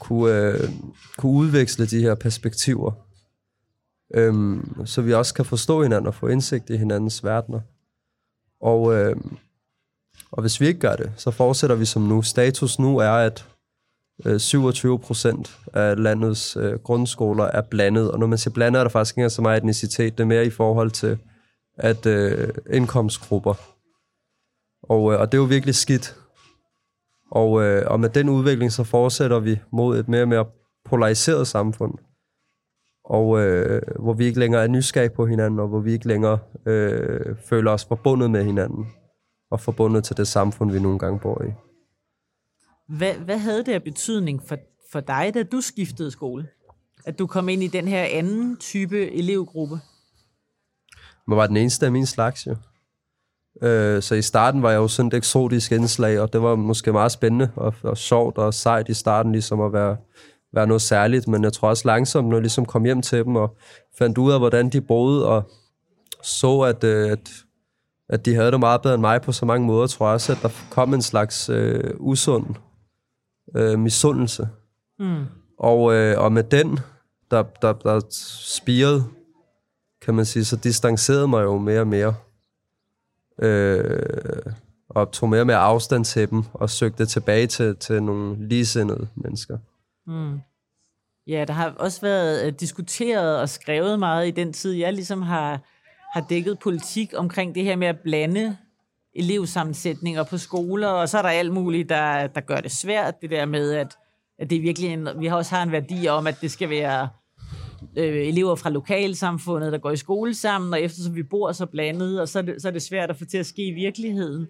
kunne, 0.01 0.35
øh, 0.35 0.71
kunne 1.19 1.33
udveksle 1.33 1.87
de 1.87 2.01
her 2.01 2.15
perspektiver, 2.15 2.93
øhm, 4.15 4.87
så 4.87 5.03
vi 5.03 5.15
også 5.15 5.35
kan 5.35 5.45
forstå 5.45 5.83
hinanden 5.83 6.07
og 6.07 6.15
få 6.15 6.27
indsigt 6.27 6.71
i 6.71 6.77
hinandens 6.77 7.25
verdener. 7.25 7.61
Og, 8.61 8.95
øh, 8.95 9.17
og 10.33 10.41
hvis 10.41 10.61
vi 10.61 10.67
ikke 10.67 10.81
gør 10.81 10.97
det, 10.97 11.13
så 11.17 11.31
fortsætter 11.31 11.77
vi 11.77 11.85
som 11.85 12.03
nu. 12.03 12.23
Status 12.23 12.79
nu 12.79 12.99
er, 12.99 13.11
at 13.11 13.50
Øh, 14.27 14.39
27 14.39 14.99
procent 14.99 15.59
af 15.75 16.03
landets 16.03 16.57
øh, 16.57 16.75
grundskoler 16.75 17.45
er 17.45 17.63
blandet. 17.63 18.11
Og 18.11 18.19
når 18.19 18.27
man 18.27 18.39
siger 18.39 18.55
blandet, 18.55 18.81
er 18.81 18.85
der 18.85 18.91
faktisk 18.91 19.19
ikke 19.19 19.31
så 19.31 19.43
meget 19.43 19.59
etnicitet. 19.59 20.19
Det 20.19 20.25
er 20.25 20.29
mere 20.29 20.47
i 20.47 20.51
forhold 20.51 20.91
til 20.91 21.19
at 21.79 22.07
øh, 22.07 22.49
indkomstgrupper. 22.73 23.55
Og, 24.83 25.13
øh, 25.13 25.21
og 25.21 25.33
det 25.33 25.39
er 25.39 25.43
jo 25.43 25.49
virkelig 25.49 25.75
skidt. 25.75 26.17
Og, 27.31 27.63
øh, 27.63 27.83
og 27.87 28.01
med 28.01 28.09
den 28.09 28.29
udvikling, 28.29 28.73
så 28.73 28.85
fortsætter 28.85 29.39
vi 29.39 29.61
mod 29.73 29.99
et 29.99 30.09
mere 30.09 30.23
og 30.23 30.29
mere 30.29 30.47
polariseret 30.85 31.47
samfund. 31.47 31.95
Og 33.05 33.41
øh, 33.41 33.83
hvor 33.99 34.13
vi 34.13 34.25
ikke 34.25 34.39
længere 34.39 34.63
er 34.63 34.69
nysgerrige 34.69 35.11
på 35.11 35.27
hinanden, 35.27 35.61
og 35.61 35.69
hvor 35.69 35.81
vi 35.81 35.93
ikke 35.93 36.09
længere 36.09 36.39
øh, 36.67 37.37
føler 37.45 37.71
os 37.71 37.85
forbundet 37.85 38.31
med 38.31 38.45
hinanden. 38.45 38.87
Og 39.51 39.61
forbundet 39.61 40.05
til 40.05 40.17
det 40.17 40.29
samfund, 40.29 40.71
vi 40.71 40.79
nogle 40.79 40.99
gange 40.99 41.19
bor 41.19 41.43
i. 41.43 41.70
Hvad, 42.91 43.15
hvad 43.15 43.39
havde 43.39 43.65
det 43.65 43.73
af 43.73 43.83
betydning 43.83 44.43
for, 44.47 44.57
for 44.93 45.01
dig, 45.01 45.31
da 45.35 45.43
du 45.43 45.61
skiftede 45.61 46.11
skole? 46.11 46.49
At 47.05 47.19
du 47.19 47.27
kom 47.27 47.49
ind 47.49 47.63
i 47.63 47.67
den 47.67 47.89
her 47.89 48.05
anden 48.05 48.57
type 48.57 49.11
elevgruppe? 49.11 49.81
Man 51.27 51.39
var 51.39 51.47
den 51.47 51.57
eneste 51.57 51.87
af 51.87 51.93
min 51.93 52.07
slags, 52.07 52.47
jo. 52.47 52.57
Øh, 53.67 54.03
så 54.03 54.15
i 54.15 54.23
starten 54.23 54.63
var 54.63 54.71
jeg 54.71 54.77
jo 54.77 54.89
sådan 54.89 55.09
et 55.09 55.15
eksotisk 55.15 55.73
indslag, 55.73 56.21
og 56.21 56.33
det 56.33 56.43
var 56.43 56.55
måske 56.55 56.93
meget 56.93 57.13
spændende 57.13 57.51
og, 57.57 57.75
og 57.83 57.99
sjovt 57.99 58.39
og 58.39 58.55
sejt 58.55 58.89
i 58.89 58.95
starten, 58.95 59.33
ligesom 59.33 59.61
at 59.61 59.73
være, 59.73 59.97
være 60.53 60.67
noget 60.67 60.83
særligt. 60.83 61.29
Men 61.29 61.45
jeg 61.45 61.53
tror 61.53 61.69
også 61.69 61.89
langsomt, 61.89 62.29
når 62.29 62.37
jeg 62.37 62.43
ligesom 62.43 62.67
kom 62.67 62.85
hjem 62.85 63.03
til 63.03 63.25
dem 63.25 63.37
og 63.37 63.57
fandt 63.99 64.19
ud 64.19 64.33
af, 64.33 64.41
hvordan 64.41 64.69
de 64.69 64.81
boede, 64.81 65.29
og 65.29 65.51
så, 66.23 66.61
at, 66.61 66.85
øh, 66.85 67.11
at, 67.11 67.31
at 68.09 68.27
de 68.27 68.35
havde 68.35 68.51
det 68.51 68.61
meget 68.61 68.83
bedre 68.83 68.95
end 68.95 69.01
mig 69.01 69.23
på 69.23 69.33
så 69.33 69.47
mange 69.47 69.67
måder, 69.67 69.87
tror 69.87 70.07
jeg 70.07 70.15
også, 70.15 70.33
at 70.33 70.39
der 70.43 70.49
kom 70.71 70.95
en 70.95 71.03
slags 71.03 71.49
øh, 71.49 71.95
usund 71.99 72.47
øh, 73.55 73.79
misundelse. 73.79 74.49
Mm. 74.99 75.25
Og, 75.59 75.95
øh, 75.95 76.19
og 76.19 76.33
med 76.33 76.43
den, 76.43 76.79
der, 77.31 77.43
der, 77.63 77.73
der 77.73 78.01
spirede, 78.57 79.05
kan 80.03 80.15
man 80.15 80.25
sige, 80.25 80.45
så 80.45 80.57
distancerede 80.57 81.29
mig 81.29 81.43
jo 81.43 81.59
mere 81.59 81.81
og 81.81 81.87
mere. 81.87 82.15
Øh, 83.43 84.53
og 84.89 85.13
tog 85.13 85.29
mere 85.29 85.41
og 85.41 85.47
mere 85.47 85.57
afstand 85.57 86.05
til 86.05 86.31
dem, 86.31 86.43
og 86.53 86.71
søgte 86.71 87.07
tilbage 87.07 87.47
til, 87.47 87.77
til 87.77 88.03
nogle 88.03 88.49
ligesindede 88.49 89.09
mennesker. 89.15 89.59
Mm. 90.07 90.41
Ja, 91.27 91.45
der 91.45 91.53
har 91.53 91.71
også 91.71 92.01
været 92.01 92.47
uh, 92.47 92.59
diskuteret 92.61 93.41
og 93.41 93.49
skrevet 93.49 93.99
meget 93.99 94.29
i 94.29 94.31
den 94.31 94.53
tid, 94.53 94.73
jeg 94.73 94.93
ligesom 94.93 95.23
har, 95.23 95.61
har 96.13 96.27
dækket 96.29 96.59
politik 96.59 97.13
omkring 97.17 97.55
det 97.55 97.65
her 97.65 97.77
med 97.77 97.87
at 97.87 97.99
blande 98.01 98.57
elevsammensætninger 99.15 100.25
på 100.25 100.39
skoler, 100.39 100.89
og 100.89 101.09
så 101.09 101.19
er 101.19 101.23
der 101.23 101.29
alt 101.29 101.53
muligt, 101.53 101.89
der, 101.89 102.27
der 102.27 102.41
gør 102.41 102.57
det 102.57 102.73
svært, 102.73 103.23
det 103.23 103.31
der 103.31 103.45
med, 103.45 103.73
at, 103.73 103.97
at 104.39 104.51
det 104.51 104.63
virkelig 104.63 104.93
en, 104.93 105.09
vi 105.19 105.27
har 105.27 105.37
også 105.37 105.55
har 105.55 105.63
en 105.63 105.73
værdi 105.73 106.09
om, 106.09 106.27
at 106.27 106.41
det 106.41 106.51
skal 106.51 106.71
være 106.71 107.09
øh, 107.97 108.29
elever 108.29 108.55
fra 108.55 108.71
lokalsamfundet, 108.71 109.73
der 109.73 109.79
går 109.79 109.91
i 109.91 109.97
skole 109.97 110.35
sammen, 110.35 110.73
og 110.73 110.81
eftersom 110.81 111.15
vi 111.15 111.23
bor 111.23 111.53
så 111.53 111.67
blandet, 111.67 112.21
og 112.21 112.29
så 112.29 112.39
er, 112.39 112.43
det, 112.43 112.63
så 112.63 112.69
er 112.69 112.73
det 112.73 112.83
svært 112.83 113.11
at 113.11 113.17
få 113.17 113.25
til 113.25 113.39
at 113.39 113.47
ske 113.47 113.67
i 113.67 113.73
virkeligheden. 113.73 114.47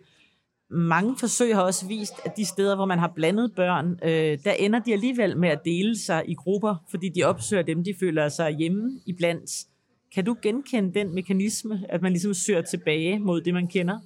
Mange 0.71 1.17
forsøg 1.19 1.55
har 1.55 1.63
også 1.63 1.87
vist, 1.87 2.15
at 2.25 2.37
de 2.37 2.45
steder, 2.45 2.77
hvor 2.77 2.85
man 2.85 2.99
har 2.99 3.13
blandet 3.17 3.53
børn, 3.57 3.99
øh, 4.03 4.39
der 4.45 4.53
ender 4.53 4.79
de 4.79 4.93
alligevel 4.93 5.39
med 5.39 5.49
at 5.49 5.61
dele 5.65 5.99
sig 5.99 6.25
i 6.29 6.35
grupper, 6.35 6.75
fordi 6.91 7.09
de 7.09 7.23
opsøger 7.23 7.63
dem, 7.63 7.85
de 7.85 7.95
føler 8.01 8.29
sig 8.29 8.53
hjemme 8.53 9.01
iblandt. 9.07 9.51
Kan 10.15 10.25
du 10.25 10.37
genkende 10.43 10.95
den 10.95 11.15
mekanisme, 11.15 11.81
at 11.89 12.03
man 12.03 12.13
ligesom 12.13 12.35
søger 12.35 12.63
tilbage 12.63 13.19
mod 13.19 13.41
det, 13.41 13.55
man 13.55 13.67
kender? 13.67 13.99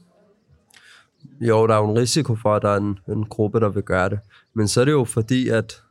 Jo, 1.41 1.67
der 1.67 1.75
er 1.75 1.79
jo 1.79 1.91
en 1.91 1.99
risiko 1.99 2.35
for, 2.35 2.55
at 2.55 2.63
der 2.63 2.69
er 2.69 2.77
en, 2.77 2.99
en 3.09 3.25
gruppe, 3.25 3.61
der 3.61 3.69
vil 3.69 3.83
gøre 3.83 4.09
det. 4.09 4.19
Men 4.55 4.69
så 4.69 4.81
er 4.81 4.85
det 4.85 4.93
jo 4.93 5.05
fordi, 5.05 5.49
at, 5.49 5.83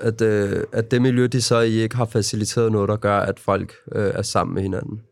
at, 0.00 0.20
øh, 0.20 0.64
at 0.72 0.90
det 0.90 1.02
miljø, 1.02 1.26
de 1.26 1.42
så 1.42 1.60
i 1.60 1.70
ikke 1.70 1.96
har 1.96 2.04
faciliteret 2.04 2.72
noget, 2.72 2.88
der 2.88 2.96
gør, 2.96 3.18
at 3.18 3.40
folk 3.40 3.74
øh, 3.92 4.10
er 4.14 4.22
sammen 4.22 4.54
med 4.54 4.62
hinanden. 4.62 5.02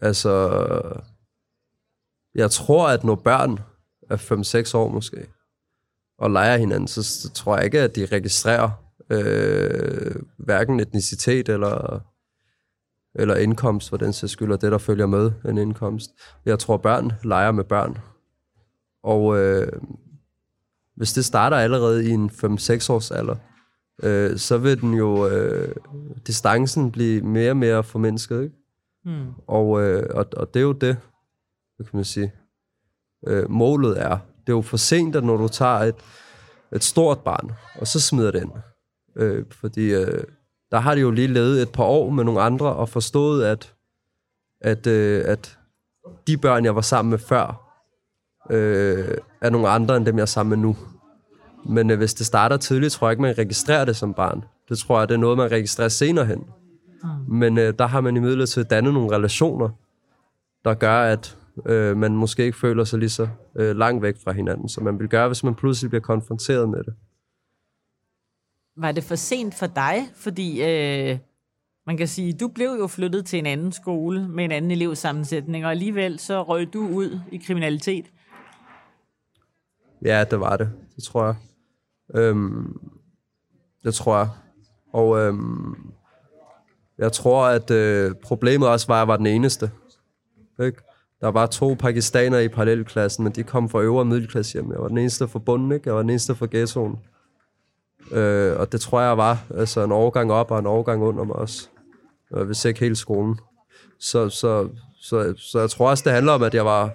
Altså, 0.00 0.62
jeg 2.34 2.50
tror, 2.50 2.88
at 2.88 3.04
når 3.04 3.14
børn 3.14 3.58
er 4.10 4.16
5-6 4.70 4.76
år 4.76 4.88
måske, 4.88 5.26
og 6.18 6.30
leger 6.30 6.56
hinanden, 6.56 6.88
så, 6.88 7.02
så 7.02 7.30
tror 7.30 7.56
jeg 7.56 7.64
ikke, 7.64 7.80
at 7.80 7.96
de 7.96 8.06
registrerer 8.06 8.70
øh, 9.10 10.14
hverken 10.36 10.80
etnicitet 10.80 11.48
eller 11.48 12.00
eller 13.18 13.36
indkomst, 13.36 13.88
for 13.88 13.96
den 13.96 14.12
sags 14.12 14.32
skyld, 14.32 14.52
og 14.52 14.60
det, 14.60 14.72
der 14.72 14.78
følger 14.78 15.06
med 15.06 15.32
en 15.48 15.58
indkomst. 15.58 16.10
Jeg 16.44 16.58
tror, 16.58 16.76
børn 16.76 17.12
leger 17.24 17.52
med 17.52 17.64
børn. 17.64 17.98
Og 19.02 19.38
øh, 19.38 19.72
hvis 20.96 21.12
det 21.12 21.24
starter 21.24 21.56
allerede 21.56 22.08
i 22.08 22.10
en 22.10 22.30
5-6 22.30 22.92
års 22.92 23.10
alder, 23.10 23.36
øh, 24.02 24.38
så 24.38 24.58
vil 24.58 24.80
den 24.80 24.94
jo 24.94 25.28
øh, 25.28 25.74
distancen 26.26 26.92
blive 26.92 27.22
mere 27.22 27.50
og 27.50 27.56
mere 27.56 27.84
formindsket. 27.84 28.42
Ikke? 28.42 28.56
Mm. 29.04 29.26
Og, 29.46 29.82
øh, 29.82 30.06
og, 30.14 30.26
og 30.36 30.54
det 30.54 30.60
er 30.60 30.64
jo 30.64 30.72
det, 30.72 30.96
hvad 31.76 31.86
kan 31.86 31.96
man 31.96 32.04
sige, 32.04 32.32
øh, 33.26 33.50
målet 33.50 34.02
er. 34.02 34.18
Det 34.46 34.52
er 34.52 34.56
jo 34.56 34.62
for 34.62 34.76
sent, 34.76 35.16
at 35.16 35.24
når 35.24 35.36
du 35.36 35.48
tager 35.48 35.78
et, 35.78 35.94
et 36.72 36.84
stort 36.84 37.18
barn, 37.18 37.52
og 37.74 37.86
så 37.86 38.00
smider 38.00 38.30
det 38.30 38.42
ind. 38.42 38.52
Øh, 39.16 39.44
fordi 39.50 39.94
øh, 39.94 40.24
der 40.70 40.78
har 40.78 40.94
de 40.94 41.00
jo 41.00 41.10
lige 41.10 41.28
levet 41.28 41.62
et 41.62 41.72
par 41.72 41.84
år 41.84 42.10
med 42.10 42.24
nogle 42.24 42.40
andre 42.40 42.66
og 42.66 42.88
forstået, 42.88 43.44
at, 43.44 43.74
at, 44.60 44.86
øh, 44.86 45.24
at 45.26 45.58
de 46.26 46.36
børn, 46.36 46.64
jeg 46.64 46.74
var 46.74 46.80
sammen 46.80 47.10
med 47.10 47.18
før, 47.18 47.68
øh, 48.50 49.18
er 49.40 49.50
nogle 49.50 49.68
andre 49.68 49.96
end 49.96 50.06
dem, 50.06 50.16
jeg 50.16 50.22
er 50.22 50.26
sammen 50.26 50.60
med 50.60 50.68
nu. 50.68 50.76
Men 51.64 51.90
øh, 51.90 51.98
hvis 51.98 52.14
det 52.14 52.26
starter 52.26 52.56
tidligt, 52.56 52.92
tror 52.92 53.06
jeg 53.06 53.12
ikke, 53.12 53.22
man 53.22 53.38
registrerer 53.38 53.84
det 53.84 53.96
som 53.96 54.14
barn. 54.14 54.44
Det 54.68 54.78
tror 54.78 54.98
jeg, 54.98 55.08
det 55.08 55.14
er 55.14 55.18
noget, 55.18 55.38
man 55.38 55.50
registrerer 55.50 55.88
senere 55.88 56.26
hen. 56.26 56.38
Mm. 57.02 57.08
Men 57.36 57.58
øh, 57.58 57.74
der 57.78 57.86
har 57.86 58.00
man 58.00 58.16
i 58.16 58.20
midlertid 58.20 58.64
dannet 58.64 58.94
nogle 58.94 59.16
relationer, 59.16 59.68
der 60.64 60.74
gør, 60.74 61.00
at 61.00 61.36
øh, 61.66 61.96
man 61.96 62.16
måske 62.16 62.44
ikke 62.44 62.58
føler 62.58 62.84
sig 62.84 62.98
lige 62.98 63.08
så 63.08 63.28
øh, 63.56 63.76
langt 63.76 64.02
væk 64.02 64.16
fra 64.24 64.32
hinanden, 64.32 64.68
som 64.68 64.84
man 64.84 64.98
vil 64.98 65.08
gøre, 65.08 65.26
hvis 65.26 65.44
man 65.44 65.54
pludselig 65.54 65.90
bliver 65.90 66.02
konfronteret 66.02 66.68
med 66.68 66.84
det. 66.84 66.94
Var 68.80 68.92
det 68.92 69.04
for 69.04 69.14
sent 69.14 69.54
for 69.54 69.66
dig? 69.66 70.08
Fordi 70.14 70.62
øh, 70.62 71.18
man 71.86 71.96
kan 71.96 72.08
sige, 72.08 72.32
du 72.32 72.48
blev 72.48 72.76
jo 72.80 72.86
flyttet 72.86 73.26
til 73.26 73.38
en 73.38 73.46
anden 73.46 73.72
skole 73.72 74.28
med 74.28 74.44
en 74.44 74.52
anden 74.52 74.70
elevsammensætning, 74.70 75.64
og 75.64 75.70
alligevel 75.70 76.18
så 76.18 76.42
røg 76.42 76.72
du 76.72 76.88
ud 76.88 77.20
i 77.32 77.36
kriminalitet. 77.36 78.06
Ja, 80.04 80.24
det 80.30 80.40
var 80.40 80.56
det. 80.56 80.70
Det 80.96 81.04
tror 81.04 81.24
jeg. 81.24 81.34
Øhm, 82.14 82.80
det 83.84 83.94
tror 83.94 84.18
jeg. 84.18 84.28
Og 84.92 85.18
øhm, 85.18 85.92
jeg 86.98 87.12
tror, 87.12 87.46
at 87.46 87.70
øh, 87.70 88.14
problemet 88.22 88.68
også 88.68 88.86
var, 88.86 88.94
at 88.94 88.98
jeg 88.98 89.08
var 89.08 89.16
den 89.16 89.26
eneste. 89.26 89.70
Ikke? 90.62 90.80
Der 91.20 91.28
var 91.28 91.46
to 91.46 91.74
pakistanere 91.74 92.44
i 92.44 92.48
parallelklassen, 92.48 93.24
men 93.24 93.32
de 93.32 93.42
kom 93.42 93.68
fra 93.68 93.80
øvre 93.80 94.04
middelklasse 94.04 94.52
hjem. 94.52 94.72
Jeg 94.72 94.80
var 94.80 94.88
den 94.88 94.98
eneste 94.98 95.28
fra 95.28 95.38
bunden, 95.38 95.72
ikke? 95.72 95.88
Jeg 95.88 95.94
var 95.94 96.02
den 96.02 96.10
eneste 96.10 96.34
fra 96.34 96.46
ghettoen. 96.50 96.98
Øh, 98.12 98.60
og 98.60 98.72
det 98.72 98.80
tror 98.80 99.00
jeg 99.00 99.16
var 99.16 99.38
altså 99.54 99.84
en 99.84 99.92
overgang 99.92 100.32
op 100.32 100.50
og 100.50 100.58
en 100.58 100.66
overgang 100.66 101.02
under 101.02 101.24
mig 101.24 101.36
også. 101.36 101.68
Øh, 102.34 102.46
hvis 102.46 102.64
ikke 102.64 102.80
hele 102.80 102.96
skolen. 102.96 103.40
Så, 103.98 104.28
så, 104.28 104.68
så, 105.00 105.34
så 105.36 105.60
jeg 105.60 105.70
tror 105.70 105.90
også, 105.90 106.04
det 106.04 106.12
handler 106.12 106.32
om, 106.32 106.42
at 106.42 106.54
jeg 106.54 106.64
var 106.64 106.90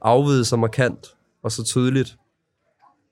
afvidet 0.00 0.46
så 0.46 0.56
markant 0.56 1.14
og 1.42 1.52
så 1.52 1.64
tydeligt. 1.64 2.16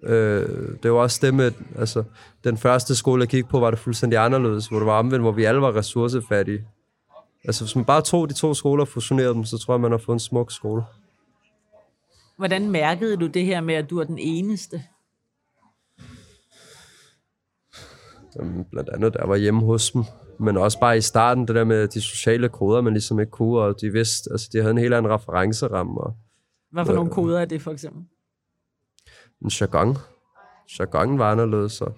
Øh, 0.03 0.49
det 0.83 0.93
var 0.93 0.99
også 0.99 1.19
det 1.23 1.35
med, 1.35 1.53
altså, 1.79 2.05
den 2.45 2.57
første 2.57 2.95
skole, 2.95 3.21
jeg 3.21 3.29
gik 3.29 3.49
på, 3.49 3.61
var 3.61 3.71
det 3.71 3.79
fuldstændig 3.79 4.19
anderledes, 4.19 4.67
hvor 4.67 4.79
det 4.79 4.87
var 4.87 4.99
omvendt, 4.99 5.23
hvor 5.23 5.33
vi 5.33 5.45
alle 5.45 5.61
var 5.61 5.77
ressourcefattige. 5.77 6.65
Altså, 7.45 7.65
hvis 7.65 7.77
man 7.77 7.85
bare 7.85 8.03
tog 8.03 8.29
de 8.29 8.35
to 8.35 8.55
skoler 8.55 8.85
og 8.85 8.89
fusionerede 8.89 9.35
dem, 9.35 9.45
så 9.45 9.59
tror 9.59 9.75
jeg, 9.75 9.81
man 9.81 9.91
har 9.91 9.99
fået 9.99 10.17
en 10.17 10.21
smuk 10.21 10.53
skole. 10.53 10.83
Hvordan 12.37 12.71
mærkede 12.71 13.17
du 13.17 13.27
det 13.27 13.45
her 13.45 13.61
med, 13.61 13.75
at 13.75 13.91
du 13.91 13.99
er 13.99 14.05
den 14.05 14.19
eneste? 14.19 14.83
Jamen, 18.37 18.65
blandt 18.65 18.89
andet, 18.89 19.15
der 19.15 19.27
var 19.27 19.37
hjemme 19.37 19.61
hos 19.61 19.91
dem. 19.91 20.05
Men 20.39 20.57
også 20.57 20.81
bare 20.81 20.97
i 20.97 21.01
starten, 21.01 21.49
det 21.49 21.55
der 21.55 21.65
med 21.65 21.89
de 21.89 22.01
sociale 22.01 22.49
koder, 22.49 22.81
man 22.81 22.93
ligesom 22.93 23.21
ikke 23.21 23.31
kunne, 23.31 23.61
og 23.61 23.81
de 23.81 23.91
vidste, 23.91 24.31
altså 24.33 24.51
de 24.53 24.59
havde 24.59 24.71
en 24.71 24.79
helt 24.79 24.95
anden 24.95 25.13
referenceramme. 25.13 26.01
Og, 26.01 26.17
Hvad 26.73 26.85
for 26.85 26.93
øh, 26.93 26.97
nogle 26.97 27.11
koder 27.11 27.41
er 27.41 27.45
det, 27.45 27.63
for 27.63 27.71
eksempel? 27.71 28.03
En 29.43 29.51
jargon. 29.61 29.97
Jargon 30.79 31.19
var 31.19 31.31
anderledes, 31.31 31.81
og, 31.81 31.95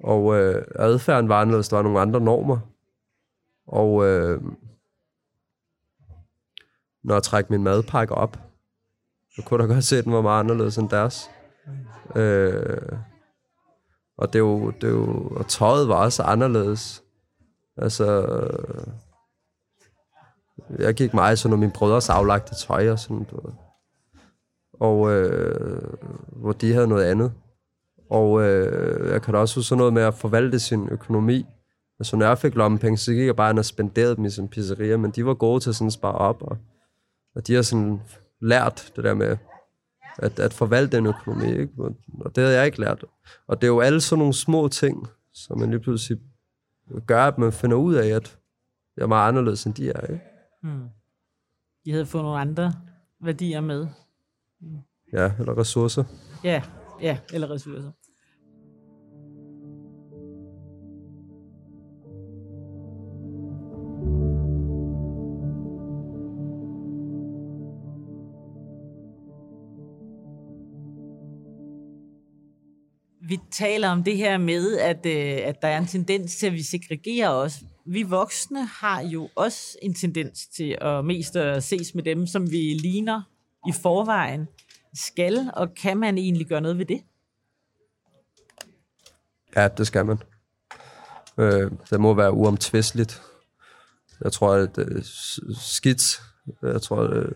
og 0.00 0.36
øh, 0.36 0.64
adfærden 0.74 1.28
var 1.28 1.40
anderledes. 1.40 1.68
Der 1.68 1.76
var 1.76 1.82
nogle 1.82 2.00
andre 2.00 2.20
normer. 2.20 2.58
Og 3.66 4.06
øh, 4.06 4.42
når 7.04 7.14
jeg 7.14 7.22
trækker 7.22 7.50
min 7.50 7.62
madpakke 7.62 8.14
op, 8.14 8.38
så 9.34 9.42
kunne 9.42 9.62
der 9.62 9.74
godt 9.74 9.84
se, 9.84 9.98
at 9.98 10.04
den 10.04 10.12
var 10.12 10.22
meget 10.22 10.40
anderledes 10.40 10.78
end 10.78 10.88
deres. 10.88 11.30
Øh, 12.16 12.98
og 14.18 14.32
det 14.32 14.34
er 14.38 14.42
jo, 14.42 14.70
det 14.70 14.84
er 14.84 14.92
jo, 14.92 15.28
og 15.36 15.46
tøjet 15.46 15.88
var 15.88 15.94
også 15.94 16.22
anderledes. 16.22 17.02
Altså, 17.76 18.26
jeg 20.78 20.94
gik 20.94 21.14
meget 21.14 21.38
sådan 21.38 21.58
min 21.58 21.70
brødres 21.70 22.08
aflagte 22.08 22.54
tøj 22.54 22.90
og 22.90 22.98
sådan, 22.98 23.24
du 23.24 23.40
ved. 23.46 23.54
Og 24.72 25.12
øh, 25.12 25.82
hvor 26.32 26.52
de 26.52 26.72
havde 26.72 26.88
noget 26.88 27.04
andet. 27.04 27.32
Og 28.10 28.42
øh, 28.42 29.12
jeg 29.12 29.22
kan 29.22 29.34
da 29.34 29.40
også 29.40 29.54
huske 29.54 29.68
sådan 29.68 29.78
noget 29.78 29.92
med 29.92 30.02
at 30.02 30.14
forvalte 30.14 30.60
sin 30.60 30.88
økonomi. 30.88 31.46
Altså 32.00 32.16
når 32.16 32.26
jeg 32.26 32.38
fik 32.38 32.54
lommepenge, 32.54 32.96
så 32.96 33.12
gik 33.12 33.26
jeg 33.26 33.36
bare 33.36 33.50
ind 33.50 33.58
og 33.58 33.64
spenderede 33.64 34.16
dem 34.16 34.24
i 34.24 34.30
sådan 34.30 34.48
pizzeria, 34.48 34.96
men 34.96 35.10
de 35.10 35.26
var 35.26 35.34
gode 35.34 35.60
til 35.60 35.74
sådan 35.74 35.86
at 35.86 35.92
spare 35.92 36.14
op, 36.14 36.42
og, 36.42 36.58
og 37.34 37.46
de 37.46 37.54
har 37.54 37.62
sådan 37.62 38.00
lært 38.40 38.92
det 38.96 39.04
der 39.04 39.14
med 39.14 39.36
at, 40.18 40.38
at 40.38 40.52
forvalte 40.54 40.96
den 40.96 41.06
økonomi, 41.06 41.50
ikke? 41.50 41.72
Og 42.20 42.36
det 42.36 42.44
havde 42.44 42.56
jeg 42.56 42.66
ikke 42.66 42.80
lært. 42.80 43.04
Og 43.46 43.60
det 43.60 43.66
er 43.66 43.72
jo 43.72 43.80
alle 43.80 44.00
sådan 44.00 44.18
nogle 44.18 44.34
små 44.34 44.68
ting, 44.68 45.06
som 45.32 45.58
man 45.58 45.70
lige 45.70 45.80
pludselig 45.80 46.18
gør, 47.06 47.24
at 47.24 47.38
man 47.38 47.52
finder 47.52 47.76
ud 47.76 47.94
af, 47.94 48.06
at 48.06 48.38
jeg 48.96 49.02
er 49.02 49.06
meget 49.06 49.28
anderledes, 49.28 49.64
end 49.64 49.74
de 49.74 49.90
er, 49.90 50.00
ikke? 50.00 50.24
Hmm. 50.62 50.88
De 51.84 51.92
havde 51.92 52.06
fået 52.06 52.24
nogle 52.24 52.40
andre 52.40 52.72
værdier 53.20 53.60
med. 53.60 53.86
Ja, 55.12 55.32
eller 55.38 55.58
ressourcer. 55.58 56.04
Ja, 56.44 56.62
ja, 57.00 57.18
eller 57.32 57.50
ressourcer. 57.50 57.90
Taler 73.58 73.88
om 73.88 74.02
det 74.02 74.16
her 74.16 74.38
med, 74.38 74.78
at, 74.78 75.06
øh, 75.06 75.48
at 75.48 75.62
der 75.62 75.68
er 75.68 75.78
en 75.78 75.86
tendens 75.86 76.36
til, 76.36 76.46
at 76.46 76.52
vi 76.52 76.62
segregerer 76.62 77.30
os. 77.30 77.60
Vi 77.86 78.02
voksne 78.02 78.66
har 78.66 79.00
jo 79.00 79.28
også 79.34 79.78
en 79.82 79.94
tendens 79.94 80.46
til 80.46 80.78
at 80.80 81.04
mest 81.04 81.36
at 81.36 81.64
ses 81.64 81.94
med 81.94 82.02
dem, 82.02 82.26
som 82.26 82.50
vi 82.50 82.56
ligner 82.56 83.22
i 83.68 83.72
forvejen. 83.82 84.48
Skal 84.94 85.50
og 85.54 85.74
kan 85.74 85.96
man 85.96 86.18
egentlig 86.18 86.46
gøre 86.46 86.60
noget 86.60 86.78
ved 86.78 86.86
det? 86.86 87.02
Ja, 89.56 89.68
det 89.68 89.86
skal 89.86 90.06
man. 90.06 90.18
Øh, 91.38 91.70
det 91.90 92.00
må 92.00 92.14
være 92.14 92.32
uomtvisteligt. 92.32 93.22
Jeg 94.24 94.32
tror, 94.32 94.52
at 94.52 94.78
øh, 94.78 94.86
det 94.86 95.06
skidt, 95.60 96.22
jeg 96.62 96.82
tror, 96.82 97.02
at 97.02 97.32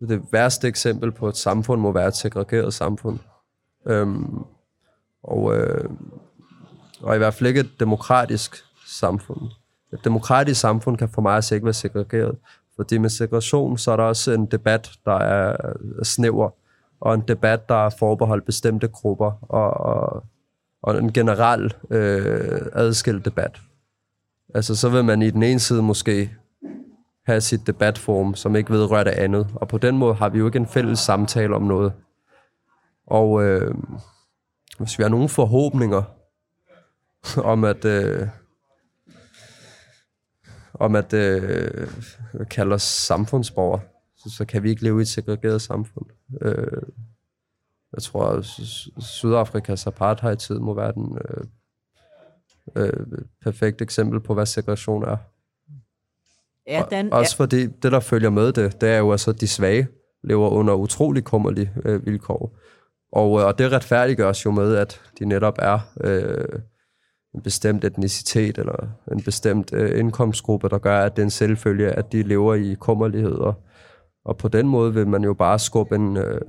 det 0.00 0.22
værste 0.32 0.68
eksempel 0.68 1.12
på 1.12 1.28
et 1.28 1.36
samfund 1.36 1.80
må 1.80 1.92
være 1.92 2.08
et 2.08 2.16
segregeret 2.16 2.74
samfund. 2.74 3.18
Øhm, 3.86 4.44
og, 5.26 5.56
øh, 5.56 5.90
og 7.02 7.14
i 7.14 7.18
hvert 7.18 7.34
fald 7.34 7.48
ikke 7.48 7.60
et 7.60 7.80
demokratisk 7.80 8.56
samfund. 8.86 9.40
Et 9.92 10.04
demokratisk 10.04 10.60
samfund 10.60 10.96
kan 10.96 11.08
for 11.08 11.22
mig 11.22 11.34
altså 11.34 11.54
ikke 11.54 11.64
være 11.64 11.74
segregeret. 11.74 12.36
Fordi 12.76 12.98
med 12.98 13.10
segregation, 13.10 13.78
så 13.78 13.92
er 13.92 13.96
der 13.96 14.04
også 14.04 14.32
en 14.32 14.46
debat, 14.46 14.90
der 15.04 15.18
er 15.18 15.56
snæver, 16.02 16.50
og 17.00 17.14
en 17.14 17.22
debat, 17.28 17.68
der 17.68 17.86
er 17.86 17.90
forbeholdt 17.98 18.44
bestemte 18.44 18.88
grupper, 18.88 19.32
og, 19.42 19.70
og, 19.70 20.24
og 20.82 20.98
en 20.98 21.12
generel 21.12 21.74
øh, 21.90 22.60
adskilt 22.72 23.24
debat. 23.24 23.60
Altså, 24.54 24.76
så 24.76 24.88
vil 24.88 25.04
man 25.04 25.22
i 25.22 25.30
den 25.30 25.42
ene 25.42 25.60
side 25.60 25.82
måske 25.82 26.30
have 27.26 27.40
sit 27.40 27.66
debatform, 27.66 28.34
som 28.34 28.56
ikke 28.56 28.72
vedrører 28.72 29.04
det 29.04 29.10
andet. 29.10 29.46
Og 29.54 29.68
på 29.68 29.78
den 29.78 29.98
måde 29.98 30.14
har 30.14 30.28
vi 30.28 30.38
jo 30.38 30.46
ikke 30.46 30.58
en 30.58 30.66
fælles 30.66 30.98
samtale 30.98 31.54
om 31.54 31.62
noget. 31.62 31.92
Og 33.06 33.44
øh, 33.44 33.74
hvis 34.78 34.98
vi 34.98 35.02
har 35.02 35.10
nogle 35.10 35.28
forhåbninger 35.28 36.02
om 37.52 37.64
at 37.64 37.84
øh, 37.84 38.28
om 40.74 40.96
at 40.96 41.12
øh, 41.12 41.88
kalde 42.50 42.74
os 42.74 42.82
samfundsborger, 42.82 43.78
så, 44.16 44.30
så 44.36 44.44
kan 44.44 44.62
vi 44.62 44.70
ikke 44.70 44.82
leve 44.82 44.98
i 44.98 45.02
et 45.02 45.08
segregeret 45.08 45.62
samfund. 45.62 46.06
Øh, 46.40 46.82
jeg 47.92 48.02
tror, 48.02 48.26
at 48.26 48.44
Sydafrikas 48.98 49.86
apartheid-tid 49.86 50.58
må 50.58 50.74
være 50.74 50.92
den 50.92 51.18
øh, 51.28 51.44
øh, 52.76 53.06
perfekte 53.42 53.82
eksempel 53.82 54.20
på, 54.20 54.34
hvad 54.34 54.46
segregation 54.46 55.04
er. 55.04 55.16
Ja, 56.66 56.82
den, 56.90 57.12
og, 57.12 57.18
også 57.18 57.36
ja. 57.38 57.42
fordi 57.42 57.66
det, 57.66 57.92
der 57.92 58.00
følger 58.00 58.30
med 58.30 58.52
det, 58.52 58.80
det 58.80 58.88
er 58.88 58.98
jo 58.98 59.12
altså, 59.12 59.30
at 59.30 59.40
de 59.40 59.48
svage 59.48 59.88
lever 60.22 60.48
under 60.48 60.74
utrolig 60.74 61.24
kummerlige 61.24 61.72
øh, 61.84 62.06
vilkår. 62.06 62.56
Og, 63.16 63.40
øh, 63.40 63.46
og 63.46 63.58
det 63.58 63.72
retfærdiggøres 63.72 64.44
jo 64.44 64.50
med, 64.50 64.76
at 64.76 65.02
de 65.18 65.24
netop 65.24 65.58
er 65.58 65.78
øh, 66.00 66.60
en 67.34 67.42
bestemt 67.42 67.84
etnicitet 67.84 68.58
eller 68.58 68.88
en 69.12 69.22
bestemt 69.22 69.72
øh, 69.72 69.98
indkomstgruppe, 70.00 70.68
der 70.68 70.78
gør, 70.78 71.00
at 71.00 71.16
det 71.16 71.22
er 71.22 71.26
en 71.26 71.30
selvfølge, 71.30 71.90
at 71.90 72.12
de 72.12 72.22
lever 72.22 72.54
i 72.54 72.74
kummerlighed. 72.80 73.32
Og, 73.32 73.54
og 74.24 74.36
på 74.36 74.48
den 74.48 74.68
måde 74.68 74.94
vil 74.94 75.06
man 75.06 75.24
jo 75.24 75.34
bare 75.34 75.58
skubbe, 75.58 75.94
en, 75.94 76.16
øh, 76.16 76.40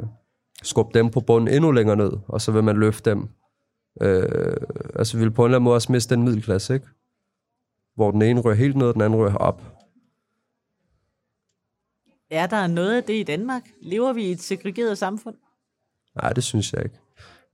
skubbe 0.64 1.00
dem 1.00 1.10
på 1.10 1.20
bunden 1.20 1.56
endnu 1.56 1.72
længere 1.72 1.96
ned, 1.96 2.12
og 2.28 2.42
så 2.42 2.52
vil 2.52 2.64
man 2.64 2.78
løfte 2.78 3.10
dem. 3.10 3.30
Øh, 4.02 4.56
altså 4.96 5.18
vi 5.18 5.24
vil 5.24 5.32
på 5.32 5.42
en 5.42 5.46
eller 5.46 5.58
anden 5.58 5.64
måde 5.64 5.76
også 5.76 5.92
miste 5.92 6.16
den 6.16 6.24
middelklasse, 6.24 6.74
ikke? 6.74 6.88
Hvor 7.96 8.12
den 8.12 8.22
ene 8.22 8.42
rører 8.42 8.56
helt 8.56 8.76
ned, 8.76 8.88
og 8.88 8.94
den 8.94 9.02
anden 9.02 9.20
rører 9.20 9.36
op. 9.36 9.62
Er 12.32 12.48
der 12.48 12.68
noget 12.68 12.96
af 12.96 13.04
det 13.04 13.14
i 13.14 13.24
Danmark? 13.24 13.64
Lever 13.82 14.14
vi 14.14 14.24
i 14.24 14.32
et 14.32 14.42
segregeret 14.42 14.98
samfund? 14.98 15.36
Nej, 16.22 16.34
det 16.34 16.44
synes 16.44 16.74
jeg 16.74 16.84
ikke. 16.84 16.96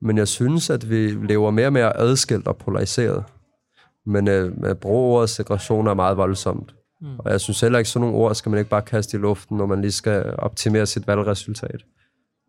Men 0.02 0.18
jeg 0.18 0.28
synes, 0.28 0.70
at 0.70 0.90
vi 0.90 1.10
lever 1.10 1.52
mere 1.52 1.68
og 1.68 1.74
mere 1.74 1.98
adskilt 1.98 2.48
og 2.48 2.58
polariseret. 2.58 3.24
Men 4.06 4.28
øh, 4.28 4.52
at 4.64 4.80
bruge 4.80 5.18
ordet 5.18 5.30
segregation 5.30 5.88
er 5.88 5.94
meget 5.94 6.18
voldsomt. 6.18 6.76
Mm. 7.02 7.20
Og 7.20 7.32
jeg 7.32 7.42
synes 7.42 7.62
heller 7.62 7.80
ikke, 7.80 7.90
sådan 7.90 8.08
nogle 8.08 8.24
ord 8.24 8.36
skal 8.36 8.50
man 8.50 8.60
ikke 8.60 8.70
bare 8.70 8.82
kaste 8.82 9.18
i 9.18 9.20
luften, 9.20 9.58
når 9.58 9.66
man 9.66 9.82
lige 9.82 9.92
skal 9.92 10.36
optimere 10.38 10.86
sit 10.86 11.08
valgresultat. 11.08 11.84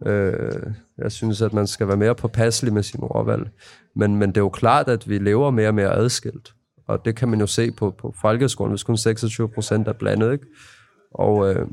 Øh, 0.07 0.73
jeg 0.99 1.13
synes, 1.13 1.43
at 1.43 1.53
man 1.53 1.67
skal 1.67 1.89
være 1.89 1.97
mere 1.97 2.15
påpasselig 2.15 2.73
med 2.73 2.83
sin 2.83 3.01
ordvalg. 3.03 3.51
Men, 3.97 4.17
men 4.17 4.29
det 4.29 4.37
er 4.37 4.41
jo 4.41 4.49
klart, 4.49 4.89
at 4.89 5.09
vi 5.09 5.19
lever 5.19 5.51
mere 5.51 5.69
og 5.69 5.75
mere 5.75 5.95
adskilt. 5.95 6.55
Og 6.87 7.05
det 7.05 7.17
kan 7.17 7.29
man 7.29 7.41
jo 7.41 7.47
se 7.47 7.71
på, 7.71 7.91
på 7.91 8.15
folkeskolen, 8.21 8.73
hvis 8.73 8.83
kun 8.83 8.97
26 8.97 9.49
procent 9.49 9.89
er 9.89 9.93
blandet. 9.93 10.33
Ikke? 10.33 10.47
Og, 11.15 11.51
øh, 11.51 11.67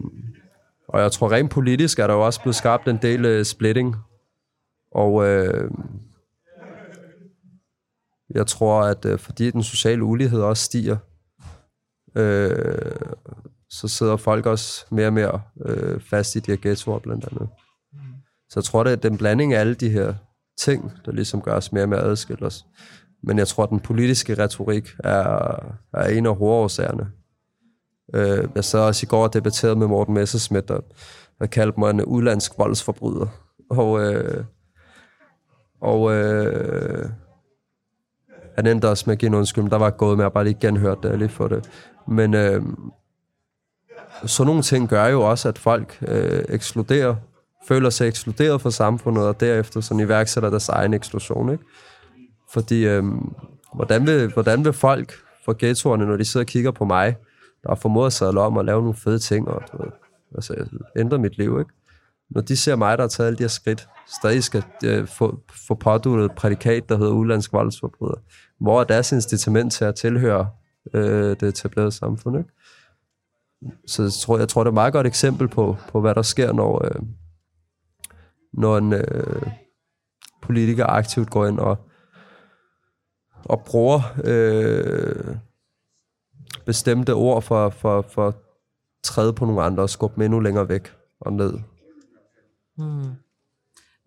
og 0.88 1.02
jeg 1.02 1.12
tror 1.12 1.32
rent 1.32 1.52
politisk 1.52 2.00
er 2.00 2.08
der 2.08 2.14
jo 2.14 2.26
også 2.26 2.42
blevet 2.42 2.56
skabt 2.56 2.88
en 2.88 3.00
del 3.02 3.40
uh, 3.40 3.44
splitting. 3.44 3.96
Og 4.92 5.28
øh, 5.28 5.72
jeg 8.30 8.48
tror, 8.48 8.82
at 8.82 9.06
øh, 9.06 9.20
fordi 9.20 9.52
den 9.52 9.64
sociale 9.64 10.04
ulighed 10.04 10.42
også 10.42 10.64
stiger, 10.64 10.98
øh, 12.16 12.92
så 13.70 13.88
sidder 13.88 14.18
folk 14.18 14.46
også 14.46 14.86
mere 14.92 15.08
og 15.08 15.14
mere 15.14 15.42
øh, 15.66 16.02
fast 16.02 16.36
i 16.36 16.40
de 16.40 16.52
her 16.52 16.58
ghettoer 16.62 17.00
blandt 17.00 17.28
andet. 17.32 17.50
Så 18.50 18.60
jeg 18.60 18.64
tror, 18.64 18.84
det 18.84 18.92
er 18.92 18.96
den 18.96 19.18
blanding 19.18 19.54
af 19.54 19.60
alle 19.60 19.76
de 19.76 19.90
her 19.90 20.14
ting, 20.60 20.92
der 21.06 21.12
ligesom 21.12 21.42
gør 21.42 21.56
os 21.56 21.72
mere 21.72 21.84
og 21.84 21.90
mere 21.90 22.02
adskilt 22.02 22.44
os. 22.44 22.66
Men 23.24 23.38
jeg 23.38 23.48
tror, 23.48 23.64
at 23.64 23.70
den 23.70 23.80
politiske 23.80 24.44
retorik 24.44 24.90
er, 25.00 25.56
er 25.94 26.08
en 26.08 26.26
af 26.26 26.36
hovedårsagerne. 26.36 27.12
Øh, 28.14 28.50
jeg 28.56 28.64
sad 28.64 28.80
også 28.80 29.06
i 29.06 29.08
går 29.08 29.24
og 29.24 29.34
debatterede 29.34 29.76
med 29.76 29.88
Morten 29.88 30.14
Messerschmidt, 30.14 30.68
der, 30.68 30.80
der 31.40 31.46
kaldte 31.46 31.80
mig 31.80 31.90
en 31.90 32.06
udlandsk 32.06 32.52
voldsforbryder. 32.58 33.28
Og, 33.70 34.14
øh, 34.14 34.44
og 35.82 36.14
øh, 36.14 37.10
han 38.56 38.68
endte 38.68 38.90
også 38.90 39.04
med 39.08 39.12
at 39.12 39.20
give 39.20 39.28
en 39.28 39.36
undskyldning. 39.36 39.72
der 39.72 39.78
var 39.78 39.90
gået 39.90 40.18
med 40.18 40.26
at 40.26 40.34
bare 40.34 40.44
lige 40.44 40.58
genhørte 40.62 41.10
det, 41.10 41.20
lige 41.20 41.30
for 41.30 41.48
det. 41.48 41.70
Men 42.08 42.34
øh, 42.34 42.62
sådan 44.26 44.48
nogle 44.48 44.62
ting 44.62 44.90
gør 44.90 45.08
jo 45.08 45.22
også, 45.22 45.50
at 45.50 45.58
folk 45.58 45.98
øh, 46.08 46.44
ekskluderer, 46.50 47.16
føler 47.68 47.90
sig 47.90 48.08
ekskluderet 48.08 48.62
fra 48.62 48.72
samfundet, 48.72 49.28
og 49.28 49.40
derefter 49.40 49.82
sådan 49.82 50.00
iværksætter 50.00 50.50
deres 50.50 50.70
egen 50.70 50.94
eksklusion. 50.94 51.52
Ikke? 51.52 51.64
Fordi, 52.54 52.88
øh, 52.88 53.04
hvordan, 53.76 54.08
vil, 54.08 54.34
hvordan 54.34 54.66
vil 54.66 54.74
folk 54.74 55.14
fra 55.46 55.54
ghettoerne, 55.60 56.06
når 56.06 56.18
de 56.18 56.26
sidder 56.26 56.44
og 56.44 56.48
kigger 56.48 56.72
på 56.72 56.86
mig, 56.86 57.16
der 57.64 57.70
har 57.70 57.76
formået 57.76 58.06
at 58.06 58.14
sadle 58.14 58.42
om 58.42 58.58
og 58.58 58.66
lave 58.66 58.82
nogle 58.82 58.96
fede 58.96 59.20
ting, 59.20 59.48
og 59.48 59.62
du 59.72 59.84
ved, 59.84 59.92
altså, 60.36 60.66
ændre 60.98 61.18
mit 61.18 61.38
liv, 61.38 61.60
ikke? 61.60 61.72
Når 62.32 62.42
de 62.42 62.58
ser 62.58 62.76
mig, 62.76 62.98
der 62.98 63.04
har 63.04 63.10
taget 63.10 63.28
alle 63.28 63.38
de 63.38 63.44
her 63.44 63.48
skridt, 63.48 63.88
stadig 64.18 64.44
skal 64.44 64.64
øh, 64.84 65.08
få, 65.08 65.40
få 65.68 65.76
påduttet 65.76 66.26
et 66.26 66.32
prædikat, 66.32 66.90
der 66.90 66.98
hedder 66.98 67.12
udlandsk 67.12 67.54
voldsforbryder, 67.54 68.22
hvor 68.60 68.80
er 68.80 68.84
deres 68.84 69.12
incitament 69.12 69.74
til 69.74 69.86
at 69.86 69.96
tilhøre 69.96 70.50
øh, 70.94 71.30
det 71.30 71.44
etablerede 71.44 71.92
samfund, 71.92 72.38
ikke? 72.38 72.50
Så 73.88 74.04
jeg 74.04 74.12
tror, 74.12 74.38
jeg 74.38 74.50
tror, 74.50 74.64
det 74.64 74.68
er 74.68 74.72
et 74.72 74.74
meget 74.74 74.94
godt 74.94 75.08
eksempel 75.08 75.48
på, 75.48 75.78
på 75.88 76.02
hvad 76.02 76.16
der 76.16 76.22
sker, 76.22 76.54
når, 76.54 76.86
øh, 76.86 77.02
når 78.54 78.78
en 78.78 78.94
øh, 78.94 79.48
politiker 80.42 80.86
aktivt 80.86 81.30
går 81.30 81.46
ind 81.46 81.60
og, 81.60 81.78
og 83.46 83.64
bruger 83.66 84.02
øh, 84.24 85.36
bestemte 86.66 87.14
ord 87.14 87.42
for, 87.42 87.70
for, 87.70 88.02
for 88.02 88.28
at 88.28 88.36
træde 89.04 89.34
på 89.34 89.46
nogle 89.46 89.62
andre 89.62 89.84
og 89.84 89.90
skubbe 89.90 90.16
dem 90.16 90.24
endnu 90.24 90.40
længere 90.40 90.70
væk 90.70 90.94
og 91.22 91.34
ned. 91.34 91.54
Hmm. 92.82 93.14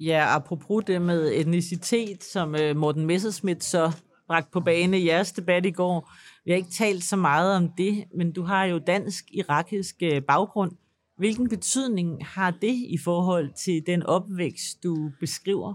Ja, 0.01 0.37
apropos 0.37 0.85
det 0.87 1.03
med 1.03 1.33
etnicitet, 1.33 2.25
som 2.25 2.55
øh, 2.55 2.77
Morten 2.77 3.07
Messerschmidt 3.07 3.65
så 3.65 3.93
bragt 4.27 4.51
på 4.51 4.61
bane 4.61 4.99
i 4.99 5.07
jeres 5.09 5.33
debat 5.33 5.67
i 5.67 5.71
går. 5.71 6.13
Vi 6.45 6.51
har 6.51 6.57
ikke 6.57 6.71
talt 6.79 7.05
så 7.05 7.17
meget 7.17 7.57
om 7.57 7.69
det, 7.79 8.05
men 8.17 8.33
du 8.33 8.43
har 8.43 8.65
jo 8.65 8.79
dansk-irakisk 8.79 9.97
øh, 10.03 10.23
baggrund. 10.23 10.73
Hvilken 11.19 11.49
betydning 11.49 12.27
har 12.27 12.51
det 12.51 12.75
i 12.75 12.99
forhold 13.05 13.51
til 13.65 13.83
den 13.87 14.03
opvækst, 14.03 14.83
du 14.83 15.11
beskriver? 15.21 15.75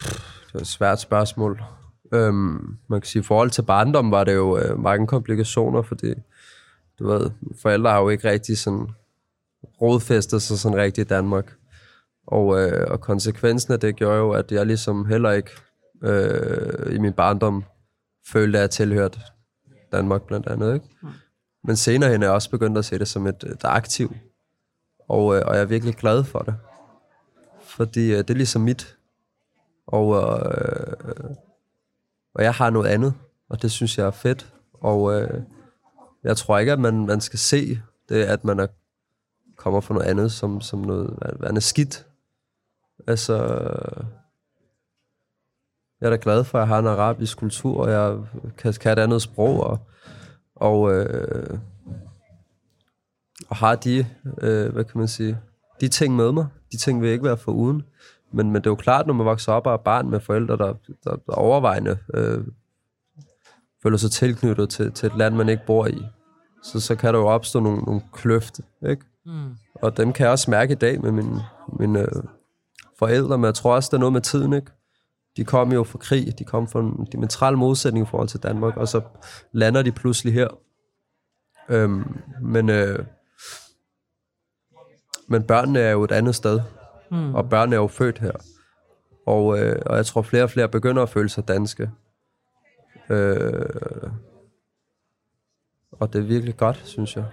Det 0.00 0.54
er 0.54 0.58
et 0.58 0.66
svært 0.66 1.00
spørgsmål. 1.00 1.62
Øhm, 2.12 2.78
man 2.88 3.00
kan 3.00 3.08
sige, 3.08 3.20
i 3.20 3.24
forhold 3.24 3.50
til 3.50 3.62
barndom 3.62 4.10
var 4.10 4.24
det 4.24 4.34
jo 4.34 4.58
øh, 4.58 4.78
mange 4.78 5.06
komplikationer, 5.06 5.82
fordi 5.82 6.14
du 6.98 7.06
ved, 7.06 7.30
forældre 7.62 7.90
har 7.90 8.00
jo 8.00 8.08
ikke 8.08 8.30
rigtig 8.30 8.58
sådan 8.58 8.88
rodfæstet 9.80 10.42
sig 10.42 10.58
sådan 10.58 10.78
rigtigt 10.78 11.06
i 11.06 11.14
Danmark. 11.14 11.54
Og, 12.26 12.60
øh, 12.60 12.86
og 12.90 13.00
konsekvensen 13.00 13.72
af 13.72 13.80
det 13.80 13.96
gjorde 13.96 14.16
jo, 14.16 14.30
at 14.30 14.52
jeg 14.52 14.66
ligesom 14.66 15.06
heller 15.06 15.30
ikke 15.30 15.50
øh, 16.02 16.94
i 16.94 16.98
min 16.98 17.12
barndom 17.12 17.64
følte, 18.26 18.58
at 18.58 18.62
jeg 18.62 18.70
tilhørte 18.70 19.20
Danmark 19.92 20.22
blandt 20.22 20.46
andet. 20.46 20.74
Ikke? 20.74 20.86
Men 21.64 21.76
senere 21.76 22.10
hen 22.10 22.22
er 22.22 22.26
jeg 22.26 22.34
også 22.34 22.50
begyndt 22.50 22.78
at 22.78 22.84
se 22.84 22.98
det 22.98 23.08
som 23.08 23.26
et, 23.26 23.44
et 23.44 23.64
aktiv. 23.64 24.14
Og, 25.08 25.36
øh, 25.36 25.42
og 25.46 25.54
jeg 25.54 25.62
er 25.62 25.66
virkelig 25.66 25.94
glad 25.94 26.24
for 26.24 26.38
det. 26.38 26.54
Fordi 27.64 28.12
øh, 28.12 28.18
det 28.18 28.30
er 28.30 28.34
ligesom 28.34 28.62
mit. 28.62 28.96
Og, 29.86 30.14
øh, 30.14 31.34
og 32.34 32.42
jeg 32.44 32.54
har 32.54 32.70
noget 32.70 32.88
andet, 32.88 33.14
og 33.48 33.62
det 33.62 33.70
synes 33.70 33.98
jeg 33.98 34.06
er 34.06 34.10
fedt. 34.10 34.52
Og 34.72 35.20
øh, 35.20 35.42
jeg 36.24 36.36
tror 36.36 36.58
ikke, 36.58 36.72
at 36.72 36.80
man, 36.80 37.06
man 37.06 37.20
skal 37.20 37.38
se 37.38 37.80
det, 38.08 38.24
at 38.24 38.44
man 38.44 38.60
er, 38.60 38.66
kommer 39.56 39.80
fra 39.80 39.94
noget 39.94 40.06
andet, 40.06 40.32
som, 40.32 40.60
som 40.60 40.78
noget 40.78 41.18
værende 41.40 41.60
skidt. 41.60 42.06
Altså, 43.06 43.34
jeg 46.00 46.06
er 46.06 46.10
da 46.10 46.18
glad 46.20 46.44
for, 46.44 46.58
at 46.58 46.60
jeg 46.60 46.68
har 46.68 46.78
en 46.78 46.86
arabisk 46.86 47.38
kultur, 47.38 47.80
og 47.80 47.90
jeg 47.90 48.18
kan, 48.58 48.72
kan 48.72 48.92
et 48.92 48.98
andet 48.98 49.22
sprog, 49.22 49.60
og, 49.60 49.78
og, 50.54 50.94
øh, 50.94 51.58
og 53.48 53.56
har 53.56 53.74
de, 53.74 54.06
øh, 54.42 54.72
hvad 54.72 54.84
kan 54.84 54.98
man 54.98 55.08
sige, 55.08 55.38
de 55.80 55.88
ting 55.88 56.16
med 56.16 56.32
mig. 56.32 56.46
De 56.72 56.76
ting 56.76 57.00
vil 57.00 57.06
jeg 57.06 57.12
ikke 57.12 57.24
være 57.24 57.36
for 57.36 57.52
uden. 57.52 57.82
Men, 58.32 58.46
men 58.46 58.54
det 58.54 58.66
er 58.66 58.70
jo 58.70 58.74
klart, 58.74 59.06
når 59.06 59.14
man 59.14 59.26
vokser 59.26 59.52
op 59.52 59.66
og 59.66 59.72
er 59.72 59.76
barn 59.76 60.10
med 60.10 60.20
forældre, 60.20 60.56
der, 60.56 60.74
der, 61.04 61.16
der 61.16 61.32
overvejende 61.32 61.98
øh, 62.14 62.44
føler 63.82 63.96
sig 63.96 64.10
tilknyttet 64.10 64.70
til, 64.70 64.92
til 64.92 65.06
et 65.06 65.16
land, 65.16 65.34
man 65.34 65.48
ikke 65.48 65.66
bor 65.66 65.86
i, 65.86 66.02
så, 66.62 66.80
så 66.80 66.96
kan 66.96 67.14
der 67.14 67.20
jo 67.20 67.26
opstå 67.26 67.60
nogle, 67.60 67.82
nogle 67.82 68.02
kløfte, 68.12 68.62
ikke? 68.88 69.04
Mm. 69.26 69.56
Og 69.74 69.96
dem 69.96 70.12
kan 70.12 70.24
jeg 70.24 70.30
også 70.30 70.50
mærke 70.50 70.72
i 70.72 70.76
dag 70.76 71.00
med 71.00 71.12
mine, 71.12 71.40
mine 71.78 72.00
øh, 72.00 72.22
forældre, 72.98 73.38
men 73.38 73.44
jeg 73.44 73.54
tror 73.54 73.74
også, 73.74 73.88
det 73.90 73.96
er 73.96 74.00
noget 74.00 74.12
med 74.12 74.20
tiden, 74.20 74.52
ikke? 74.52 74.70
De 75.36 75.44
kom 75.44 75.72
jo 75.72 75.84
fra 75.84 75.98
krig, 75.98 76.38
de 76.38 76.44
kom 76.44 76.68
fra 76.68 76.80
en 76.80 77.04
diametral 77.12 77.56
modsætning 77.56 78.06
i 78.06 78.08
forhold 78.10 78.28
til 78.28 78.42
Danmark, 78.42 78.76
og 78.76 78.88
så 78.88 79.00
lander 79.52 79.82
de 79.82 79.92
pludselig 79.92 80.34
her. 80.34 80.48
Øhm, 81.68 82.20
men, 82.42 82.68
øh, 82.68 83.06
men 85.26 85.42
børnene 85.42 85.78
er 85.78 85.90
jo 85.90 86.04
et 86.04 86.12
andet 86.12 86.34
sted, 86.34 86.60
mm. 87.10 87.34
og 87.34 87.48
børnene 87.48 87.76
er 87.76 87.80
jo 87.80 87.86
født 87.86 88.18
her. 88.18 88.32
Og, 89.26 89.58
øh, 89.58 89.82
og 89.86 89.96
jeg 89.96 90.06
tror, 90.06 90.22
flere 90.22 90.42
og 90.42 90.50
flere 90.50 90.68
begynder 90.68 91.02
at 91.02 91.08
føle 91.08 91.28
sig 91.28 91.48
danske. 91.48 91.90
Øh, 93.10 94.10
og 95.92 96.12
det 96.12 96.18
er 96.18 96.22
virkelig 96.26 96.56
godt, 96.56 96.82
synes 96.84 97.16
jeg. 97.16 97.24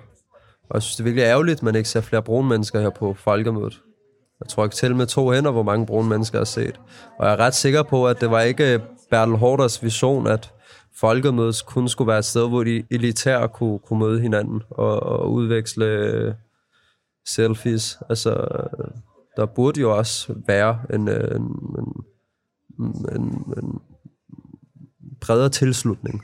Og 0.71 0.75
jeg 0.75 0.81
synes, 0.81 0.95
det 0.95 0.99
er 0.99 1.03
virkelig 1.03 1.23
ærgerligt, 1.23 1.60
at 1.60 1.63
man 1.63 1.75
ikke 1.75 1.89
ser 1.89 2.01
flere 2.01 2.21
brune 2.21 2.49
mennesker 2.49 2.79
her 2.81 2.89
på 2.89 3.13
folkemødet. 3.13 3.81
Jeg 4.39 4.49
tror 4.49 4.63
ikke 4.63 4.75
til 4.75 4.95
med 4.95 5.05
to 5.05 5.31
hænder, 5.31 5.51
hvor 5.51 5.63
mange 5.63 5.86
brune 5.86 6.10
mennesker 6.10 6.38
har 6.38 6.45
set. 6.45 6.79
Og 7.19 7.25
jeg 7.25 7.34
er 7.34 7.39
ret 7.39 7.55
sikker 7.55 7.84
på, 7.84 8.07
at 8.07 8.21
det 8.21 8.31
var 8.31 8.41
ikke 8.41 8.81
Bertel 9.10 9.36
Hårders 9.36 9.84
vision, 9.84 10.27
at 10.27 10.53
folkemødet 10.95 11.65
kun 11.65 11.89
skulle 11.89 12.07
være 12.07 12.19
et 12.19 12.25
sted, 12.25 12.49
hvor 12.49 12.63
de 12.63 12.84
elitære 12.91 13.49
kunne, 13.49 13.79
kunne 13.79 13.99
møde 13.99 14.21
hinanden 14.21 14.63
og, 14.69 15.03
og 15.03 15.31
udveksle 15.31 16.36
selfies. 17.25 17.97
Altså, 18.10 18.47
der 19.38 19.45
burde 19.45 19.81
jo 19.81 19.97
også 19.97 20.34
være 20.47 20.79
en, 20.93 21.07
en, 21.10 21.15
en, 22.79 23.05
en, 23.15 23.23
en 23.57 23.81
bredere 25.21 25.49
tilslutning. 25.49 26.21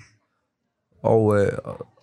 Og, 1.04 1.40
øh, 1.40 1.52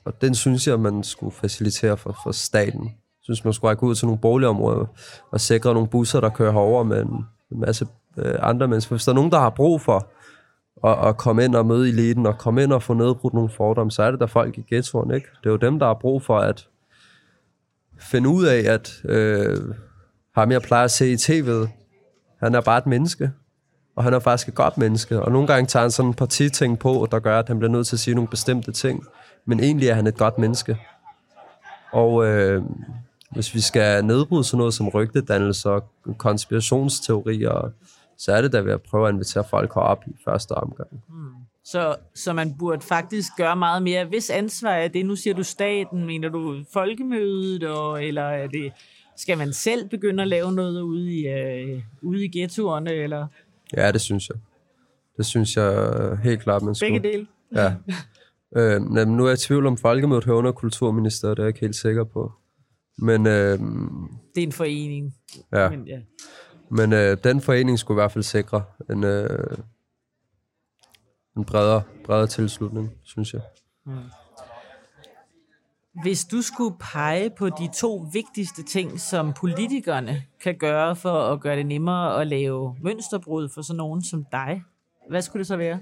og 0.04 0.20
den 0.20 0.34
synes 0.34 0.66
jeg, 0.66 0.80
man 0.80 1.02
skulle 1.02 1.32
facilitere 1.32 1.96
for, 1.96 2.16
for 2.24 2.32
staten 2.32 2.90
synes, 3.24 3.44
man 3.44 3.52
skulle 3.52 3.68
række 3.68 3.82
ud 3.82 3.94
til 3.94 4.06
nogle 4.06 4.20
boligområder 4.20 4.86
og 5.30 5.40
sikre 5.40 5.74
nogle 5.74 5.88
busser, 5.88 6.20
der 6.20 6.28
kører 6.28 6.52
herover 6.52 6.82
med 6.82 7.02
en, 7.02 7.26
en 7.52 7.60
masse 7.60 7.86
øh, 8.16 8.34
andre 8.38 8.68
mennesker. 8.68 8.94
Hvis 8.94 9.04
der 9.04 9.12
er 9.12 9.14
nogen, 9.14 9.32
der 9.32 9.38
har 9.38 9.50
brug 9.50 9.80
for 9.80 10.08
at, 10.84 11.08
at 11.08 11.16
komme 11.16 11.44
ind 11.44 11.54
og 11.54 11.66
møde 11.66 11.88
eliten, 11.88 12.26
og 12.26 12.38
komme 12.38 12.62
ind 12.62 12.72
og 12.72 12.82
få 12.82 12.94
nedbrudt 12.94 13.34
nogle 13.34 13.50
fordomme, 13.50 13.90
så 13.90 14.02
er 14.02 14.10
det 14.10 14.20
der 14.20 14.26
folk 14.26 14.58
i 14.58 14.64
ghettoen, 14.70 15.14
ikke? 15.14 15.26
Det 15.40 15.46
er 15.46 15.50
jo 15.50 15.56
dem, 15.56 15.78
der 15.78 15.86
har 15.86 15.94
brug 15.94 16.22
for 16.22 16.38
at 16.38 16.68
finde 17.98 18.28
ud 18.28 18.44
af, 18.44 18.72
at 18.72 19.00
øh, 19.04 19.74
ham 20.34 20.52
jeg 20.52 20.62
plejer 20.62 20.84
at 20.84 20.90
se 20.90 21.12
i 21.12 21.14
tv'et, 21.14 21.68
han 22.40 22.54
er 22.54 22.60
bare 22.60 22.78
et 22.78 22.86
menneske, 22.86 23.30
og 23.96 24.04
han 24.04 24.14
er 24.14 24.18
faktisk 24.18 24.48
et 24.48 24.54
godt 24.54 24.78
menneske, 24.78 25.22
og 25.22 25.32
nogle 25.32 25.46
gange 25.46 25.66
tager 25.66 25.82
han 25.82 25.90
sådan 25.90 26.08
en 26.08 26.14
partiting 26.14 26.78
på, 26.78 27.08
der 27.10 27.18
gør, 27.18 27.38
at 27.38 27.48
han 27.48 27.58
bliver 27.58 27.72
nødt 27.72 27.86
til 27.86 27.96
at 27.96 28.00
sige 28.00 28.14
nogle 28.14 28.28
bestemte 28.28 28.72
ting, 28.72 29.06
men 29.44 29.60
egentlig 29.60 29.88
er 29.88 29.94
han 29.94 30.06
et 30.06 30.16
godt 30.16 30.38
menneske. 30.38 30.78
Og 31.92 32.26
øh, 32.26 32.62
hvis 33.30 33.54
vi 33.54 33.60
skal 33.60 34.04
nedbryde 34.04 34.44
sådan 34.44 34.58
noget 34.58 34.74
som 34.74 34.88
rygtedannelse 34.88 35.70
og 35.70 35.84
konspirationsteorier, 36.18 37.72
så 38.18 38.32
er 38.32 38.42
det 38.42 38.52
da 38.52 38.60
ved 38.60 38.72
at 38.72 38.82
prøve 38.82 39.08
at 39.08 39.14
invitere 39.14 39.44
folk 39.50 39.76
op 39.76 40.04
i 40.06 40.10
første 40.24 40.52
omgang. 40.52 40.88
Mm. 41.08 41.44
Så, 41.64 41.96
så 42.14 42.32
man 42.32 42.54
burde 42.58 42.82
faktisk 42.82 43.32
gøre 43.36 43.56
meget 43.56 43.82
mere. 43.82 44.04
Hvis 44.04 44.30
ansvar 44.30 44.70
er 44.70 44.88
det, 44.88 45.06
nu 45.06 45.16
siger 45.16 45.34
du 45.34 45.42
staten, 45.42 46.06
mener 46.06 46.28
du 46.28 46.64
folkemødet, 46.72 47.64
og, 47.64 48.04
eller 48.04 48.22
er 48.22 48.46
det, 48.46 48.72
skal 49.16 49.38
man 49.38 49.52
selv 49.52 49.88
begynde 49.88 50.22
at 50.22 50.28
lave 50.28 50.52
noget 50.52 50.80
ude 50.80 51.12
i, 51.12 51.26
øh, 51.26 51.82
ude 52.02 52.24
i 52.24 52.38
ghettoerne? 52.38 52.92
Eller? 52.92 53.26
Ja, 53.76 53.92
det 53.92 54.00
synes 54.00 54.28
jeg. 54.28 54.36
Det 55.16 55.26
synes 55.26 55.56
jeg 55.56 56.18
helt 56.22 56.42
klart, 56.42 56.62
man 56.62 56.74
skulle. 56.74 57.00
Begge 57.00 57.08
dele? 57.08 57.26
Ja. 57.54 57.74
øh, 58.56 58.82
men 58.82 59.08
nu 59.08 59.24
er 59.24 59.28
jeg 59.28 59.34
i 59.34 59.46
tvivl 59.46 59.66
om 59.66 59.76
folkemødet 59.76 60.24
hører 60.24 60.36
under 60.36 60.52
Kulturministeriet, 60.52 61.36
det 61.36 61.42
er 61.42 61.46
jeg 61.46 61.48
ikke 61.48 61.60
helt 61.60 61.76
sikker 61.76 62.04
på. 62.04 62.32
Men, 62.98 63.26
øh, 63.26 63.58
det 64.34 64.42
er 64.42 64.46
en 64.46 64.52
forening. 64.52 65.14
Ja. 65.52 65.70
Men, 65.70 65.86
ja. 65.86 66.00
Men 66.70 66.92
øh, 66.92 67.16
den 67.24 67.40
forening 67.40 67.78
skulle 67.78 67.96
i 67.96 68.00
hvert 68.02 68.12
fald 68.12 68.24
sikre 68.24 68.62
en, 68.90 69.04
øh, 69.04 69.58
en 71.36 71.44
bredere, 71.44 71.82
bredere 72.04 72.26
tilslutning, 72.26 72.90
synes 73.02 73.34
jeg. 73.34 73.42
Mm. 73.86 73.92
Hvis 76.02 76.24
du 76.24 76.42
skulle 76.42 76.76
pege 76.94 77.30
på 77.30 77.48
de 77.48 77.68
to 77.74 78.06
vigtigste 78.12 78.62
ting, 78.62 79.00
som 79.00 79.32
politikerne 79.32 80.22
kan 80.42 80.58
gøre 80.58 80.96
for 80.96 81.32
at 81.32 81.40
gøre 81.40 81.56
det 81.56 81.66
nemmere 81.66 82.20
at 82.20 82.26
lave 82.26 82.76
mønsterbrud 82.82 83.48
for 83.48 83.62
sådan 83.62 83.76
nogen 83.76 84.04
som 84.04 84.24
dig, 84.32 84.62
hvad 85.10 85.22
skulle 85.22 85.40
det 85.40 85.46
så 85.46 85.56
være? 85.56 85.80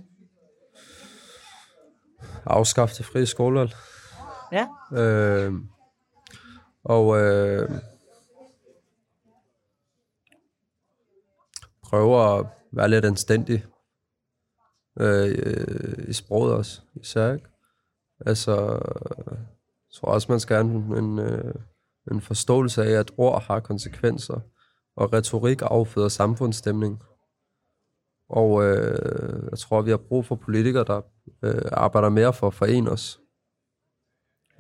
Afskaffe 2.45 2.95
det 2.99 3.07
frie 3.07 3.27
skolevalg. 3.27 3.73
Ja. 4.53 4.67
Øh, 4.93 5.53
og 6.85 7.21
øh, 7.21 7.71
prøve 11.83 12.39
at 12.39 12.47
være 12.73 12.89
lidt 12.89 13.05
anstændig 13.05 13.65
øh, 15.01 15.29
i 16.09 16.13
sproget 16.13 16.55
også, 16.55 16.81
især, 16.95 17.33
ikke? 17.33 17.47
Altså, 18.27 18.53
jeg 19.31 19.95
tror 19.95 20.09
også, 20.09 20.33
man 20.33 20.41
skal 20.41 20.57
have 20.57 20.67
en, 20.67 20.97
en, 21.05 21.19
øh, 21.19 21.55
en 22.11 22.21
forståelse 22.21 22.85
af, 22.85 22.91
at 22.91 23.11
ord 23.17 23.43
har 23.43 23.61
konsekvenser, 23.61 24.41
og 24.97 25.13
retorik 25.13 25.63
afføder 25.63 26.09
samfundsstemning. 26.09 27.03
Og 28.29 28.65
øh, 28.65 29.49
jeg 29.51 29.59
tror, 29.59 29.83
vi 29.83 29.91
har 29.91 29.97
brug 29.97 30.27
for 30.27 30.35
politikere, 30.35 30.85
der 30.85 31.01
øh, 31.43 31.63
arbejder 31.73 32.09
mere 32.09 32.33
for 32.33 32.47
at 32.47 32.55
forene 32.55 32.91
os, 32.91 33.21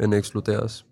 end 0.01 0.14
ekskludere 0.14 0.61
os. 0.61 0.87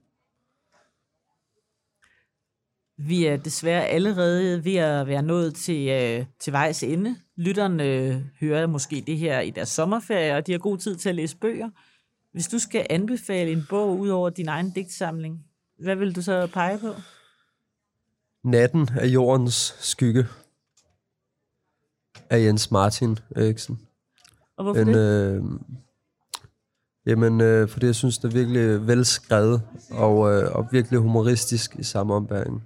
Vi 3.03 3.27
er 3.27 3.37
desværre 3.37 3.87
allerede 3.87 4.65
ved 4.65 4.77
at 4.77 5.07
være 5.07 5.23
nået 5.23 5.55
til, 5.55 5.89
øh, 5.89 6.27
til 6.39 6.53
vejs 6.53 6.83
ende. 6.83 7.17
Lytterne 7.37 7.85
øh, 7.85 8.17
hører 8.41 8.67
måske 8.67 9.05
det 9.07 9.19
her 9.19 9.41
i 9.41 9.51
deres 9.51 9.69
sommerferie, 9.69 10.37
og 10.37 10.47
de 10.47 10.53
har 10.53 10.59
god 10.59 10.79
tid 10.79 10.97
til 10.97 11.09
at 11.09 11.15
læse 11.15 11.37
bøger. 11.37 11.71
Hvis 12.33 12.49
du 12.49 12.59
skal 12.59 12.87
anbefale 12.91 13.53
en 13.53 13.67
bog 13.71 13.99
ud 13.99 14.09
over 14.09 14.31
din 14.31 14.49
egen 14.49 14.71
digtsamling, 14.71 15.45
hvad 15.79 15.97
vil 15.97 16.17
du 16.17 16.23
så 16.23 16.47
pege 16.47 16.79
på? 16.79 16.95
Natten 18.45 18.89
af 19.01 19.07
jordens 19.07 19.77
skygge 19.79 20.27
af 22.31 22.41
Jens 22.41 22.71
Martin 22.71 23.19
Eriksen. 23.37 23.90
Og 24.61 24.65
hvorfor 24.65 24.81
en, 24.81 24.89
det? 24.89 25.37
Øh, 25.37 25.43
jamen, 27.07 27.41
øh, 27.41 27.69
fordi 27.69 27.87
jeg 27.87 27.95
synes, 27.95 28.19
det 28.19 28.29
er 28.29 28.33
virkelig 28.33 28.87
velskrevet 28.87 29.63
og, 29.91 30.33
øh, 30.33 30.55
og 30.55 30.69
virkelig 30.71 31.01
humoristisk 31.01 31.77
i 31.79 31.83
samme 31.83 32.15
ombæring 32.15 32.63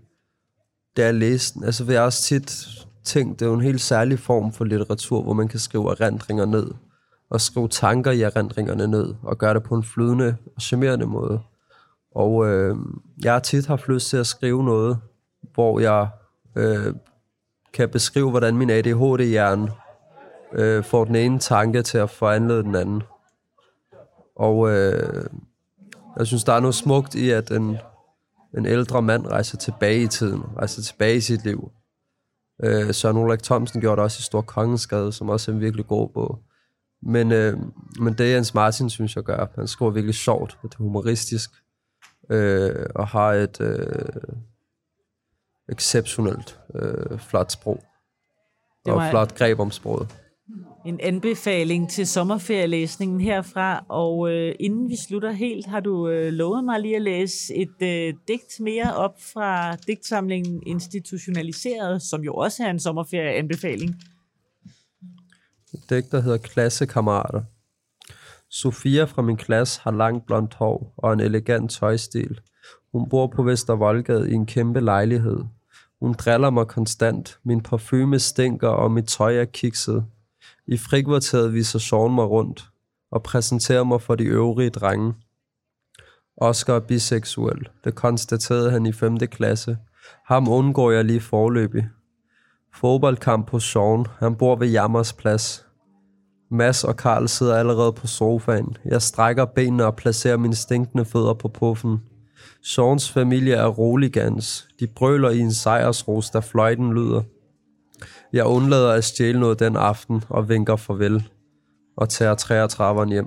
da 0.96 1.04
jeg 1.04 1.14
læste 1.14 1.58
den, 1.58 1.64
altså 1.64 1.84
vil 1.84 1.92
jeg 1.92 2.02
også 2.02 2.22
tit 2.22 2.68
tænke, 3.04 3.32
det 3.32 3.42
er 3.42 3.46
jo 3.46 3.54
en 3.54 3.60
helt 3.60 3.80
særlig 3.80 4.18
form 4.18 4.52
for 4.52 4.64
litteratur, 4.64 5.22
hvor 5.22 5.32
man 5.32 5.48
kan 5.48 5.58
skrive 5.58 5.90
erindringer 5.90 6.46
ned, 6.46 6.66
og 7.30 7.40
skrive 7.40 7.68
tanker 7.68 8.10
i 8.10 8.22
erindringerne 8.22 8.86
ned, 8.86 9.14
og 9.22 9.38
gøre 9.38 9.54
det 9.54 9.62
på 9.62 9.74
en 9.74 9.84
flydende 9.84 10.36
og 10.56 10.62
charmerende 10.62 11.06
måde. 11.06 11.40
Og 12.14 12.46
øh, 12.46 12.76
jeg 13.24 13.32
har 13.32 13.40
tit 13.40 13.66
haft 13.66 13.88
lyst 13.88 14.08
til 14.08 14.16
at 14.16 14.26
skrive 14.26 14.64
noget, 14.64 14.98
hvor 15.54 15.80
jeg 15.80 16.08
øh, 16.56 16.94
kan 17.72 17.88
beskrive, 17.88 18.30
hvordan 18.30 18.56
min 18.56 18.70
ADHD-hjerne 18.70 19.72
øh, 20.54 20.84
får 20.84 21.04
den 21.04 21.16
ene 21.16 21.38
tanke 21.38 21.82
til 21.82 21.98
at 21.98 22.10
foranlede 22.10 22.62
den 22.62 22.74
anden. 22.74 23.02
Og 24.36 24.70
øh, 24.70 25.26
jeg 26.18 26.26
synes, 26.26 26.44
der 26.44 26.52
er 26.52 26.60
noget 26.60 26.74
smukt 26.74 27.14
i, 27.14 27.30
at 27.30 27.50
en, 27.50 27.78
en 28.58 28.66
ældre 28.66 29.02
mand 29.02 29.26
rejser 29.26 29.58
tilbage 29.58 30.02
i 30.02 30.06
tiden, 30.06 30.42
rejser 30.56 30.82
tilbage 30.82 31.16
i 31.16 31.20
sit 31.20 31.44
liv. 31.44 31.70
Øh, 32.62 32.94
Søren 32.94 33.16
Ulrik 33.16 33.42
Thomsen 33.42 33.80
gjorde 33.80 33.96
det 33.96 34.04
også 34.04 34.18
i 34.20 34.22
Stor 34.22 34.40
Kongensgade, 34.40 35.12
som 35.12 35.28
også 35.28 35.50
er 35.50 35.54
en 35.54 35.60
virkelig 35.60 35.86
god 35.86 36.08
bog. 36.08 36.38
Men, 37.02 37.32
øh, 37.32 37.58
men 38.00 38.14
det 38.14 38.34
Jens 38.34 38.54
Martin 38.54 38.90
synes 38.90 39.16
jeg 39.16 39.24
gør, 39.24 39.46
han 39.54 39.68
skriver 39.68 39.90
virkelig 39.90 40.14
sjovt, 40.14 40.58
det 40.62 40.74
er 40.74 40.78
humoristisk, 40.78 41.50
øh, 42.30 42.86
og 42.94 43.08
har 43.08 43.32
et 43.32 43.60
øh, 43.60 44.22
exceptionelt 45.68 46.60
øh, 46.74 47.18
flot 47.18 47.52
sprog, 47.52 47.82
og 48.86 49.10
flot 49.10 49.34
greb 49.34 49.60
om 49.60 49.70
sproget 49.70 50.23
en 50.84 51.00
anbefaling 51.02 51.90
til 51.90 52.06
sommerferielæsningen 52.06 53.20
herfra, 53.20 53.84
og 53.88 54.30
øh, 54.30 54.54
inden 54.60 54.88
vi 54.88 54.96
slutter 54.96 55.32
helt, 55.32 55.66
har 55.66 55.80
du 55.80 56.08
øh, 56.08 56.32
lovet 56.32 56.64
mig 56.64 56.80
lige 56.80 56.96
at 56.96 57.02
læse 57.02 57.54
et 57.54 57.82
øh, 57.82 58.14
digt 58.28 58.60
mere 58.60 58.96
op 58.96 59.14
fra 59.32 59.76
digtsamlingen 59.76 60.62
Institutionaliseret, 60.66 62.02
som 62.02 62.22
jo 62.22 62.34
også 62.34 62.64
er 62.64 62.70
en 62.70 62.80
sommerferieanbefaling. 62.80 63.94
Et 65.74 65.90
digt, 65.90 66.12
der 66.12 66.20
hedder 66.20 66.38
Klassekammerater. 66.38 67.42
Sofia 68.50 69.04
fra 69.04 69.22
min 69.22 69.36
klasse 69.36 69.80
har 69.84 69.90
langt 69.90 70.26
blondt 70.26 70.54
hår 70.54 70.94
og 70.96 71.12
en 71.12 71.20
elegant 71.20 71.70
tøjstil. 71.70 72.40
Hun 72.92 73.08
bor 73.08 73.26
på 73.26 73.42
Vestervoldgade 73.42 74.30
i 74.30 74.34
en 74.34 74.46
kæmpe 74.46 74.80
lejlighed. 74.80 75.38
Hun 76.00 76.12
driller 76.12 76.50
mig 76.50 76.66
konstant. 76.66 77.38
Min 77.44 77.60
parfume 77.60 78.18
stinker, 78.18 78.68
og 78.68 78.92
mit 78.92 79.04
tøj 79.04 79.36
er 79.36 79.44
kikset. 79.44 80.04
I 80.66 80.76
frikvarteret 80.76 81.52
viser 81.52 81.78
Sean 81.78 82.14
mig 82.14 82.30
rundt 82.30 82.64
og 83.10 83.22
præsenterer 83.22 83.84
mig 83.84 84.02
for 84.02 84.14
de 84.14 84.24
øvrige 84.24 84.70
drenge. 84.70 85.14
Oscar 86.36 86.74
er 86.74 86.80
biseksuel. 86.80 87.68
Det 87.84 87.94
konstaterede 87.94 88.70
han 88.70 88.86
i 88.86 88.92
5. 88.92 89.18
klasse. 89.18 89.78
Ham 90.26 90.48
undgår 90.48 90.90
jeg 90.90 91.04
lige 91.04 91.20
forløbig. 91.20 91.88
Fodboldkamp 92.74 93.48
på 93.48 93.60
Sean. 93.60 94.06
Han 94.18 94.34
bor 94.34 94.56
ved 94.56 94.68
Jammers 94.68 95.12
plads. 95.12 95.66
Mads 96.50 96.84
og 96.84 96.96
Karl 96.96 97.28
sidder 97.28 97.56
allerede 97.56 97.92
på 97.92 98.06
sofaen. 98.06 98.76
Jeg 98.84 99.02
strækker 99.02 99.44
benene 99.44 99.86
og 99.86 99.96
placerer 99.96 100.36
mine 100.36 100.54
stinkende 100.54 101.04
fødder 101.04 101.34
på 101.34 101.48
puffen. 101.48 101.98
Seans 102.62 103.10
familie 103.10 103.54
er 103.54 103.66
roligans. 103.66 104.68
De 104.80 104.86
brøler 104.86 105.30
i 105.30 105.38
en 105.38 105.52
sejrsros, 105.52 106.30
da 106.30 106.38
fløjten 106.38 106.94
lyder. 106.94 107.22
Jeg 108.34 108.46
undlader 108.46 108.92
at 108.92 109.04
stjæle 109.04 109.40
noget 109.40 109.60
den 109.60 109.76
aften 109.76 110.22
og 110.28 110.48
vinker 110.48 110.76
farvel 110.76 111.28
og 111.96 112.08
tager 112.08 112.34
33'eren 112.34 113.08
hjem. 113.08 113.26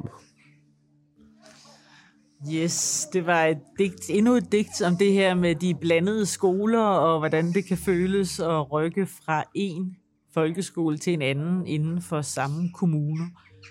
Yes, 2.53 3.07
det 3.13 3.25
var 3.25 3.43
et 3.45 3.57
digt, 3.79 4.09
endnu 4.09 4.33
et 4.33 4.51
digt 4.51 4.81
om 4.81 4.97
det 4.97 5.13
her 5.13 5.35
med 5.35 5.55
de 5.55 5.75
blandede 5.81 6.25
skoler, 6.25 6.83
og 6.83 7.19
hvordan 7.19 7.53
det 7.53 7.65
kan 7.65 7.77
føles 7.77 8.39
at 8.39 8.71
rykke 8.71 9.05
fra 9.05 9.43
en 9.55 9.95
folkeskole 10.33 10.97
til 10.97 11.13
en 11.13 11.21
anden 11.21 11.67
inden 11.67 12.01
for 12.01 12.21
samme 12.21 12.69
kommune. 12.73 13.23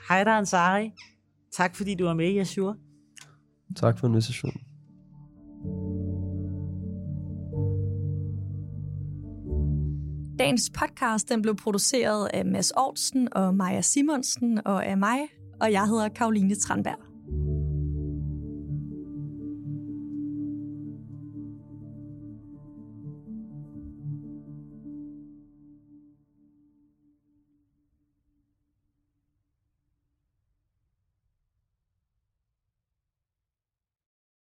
Hej 0.08 0.24
der, 0.24 0.32
Ansari. 0.32 0.90
Tak 1.52 1.76
fordi 1.76 1.94
du 1.94 2.04
var 2.04 2.14
med, 2.14 2.36
Yashur. 2.36 2.76
Tak 3.76 3.98
for 3.98 4.06
invitationen. 4.06 4.60
Dagens 10.38 10.70
podcast 10.70 11.28
den 11.28 11.42
blev 11.42 11.56
produceret 11.56 12.28
af 12.34 12.44
Mads 12.44 12.70
Aarhusen 12.70 13.28
og 13.32 13.54
Maja 13.54 13.80
Simonsen 13.80 14.60
og 14.66 14.86
af 14.86 14.98
mig, 14.98 15.18
og 15.60 15.72
jeg 15.72 15.86
hedder 15.86 16.08
Karoline 16.08 16.54
Tranberg. 16.54 17.05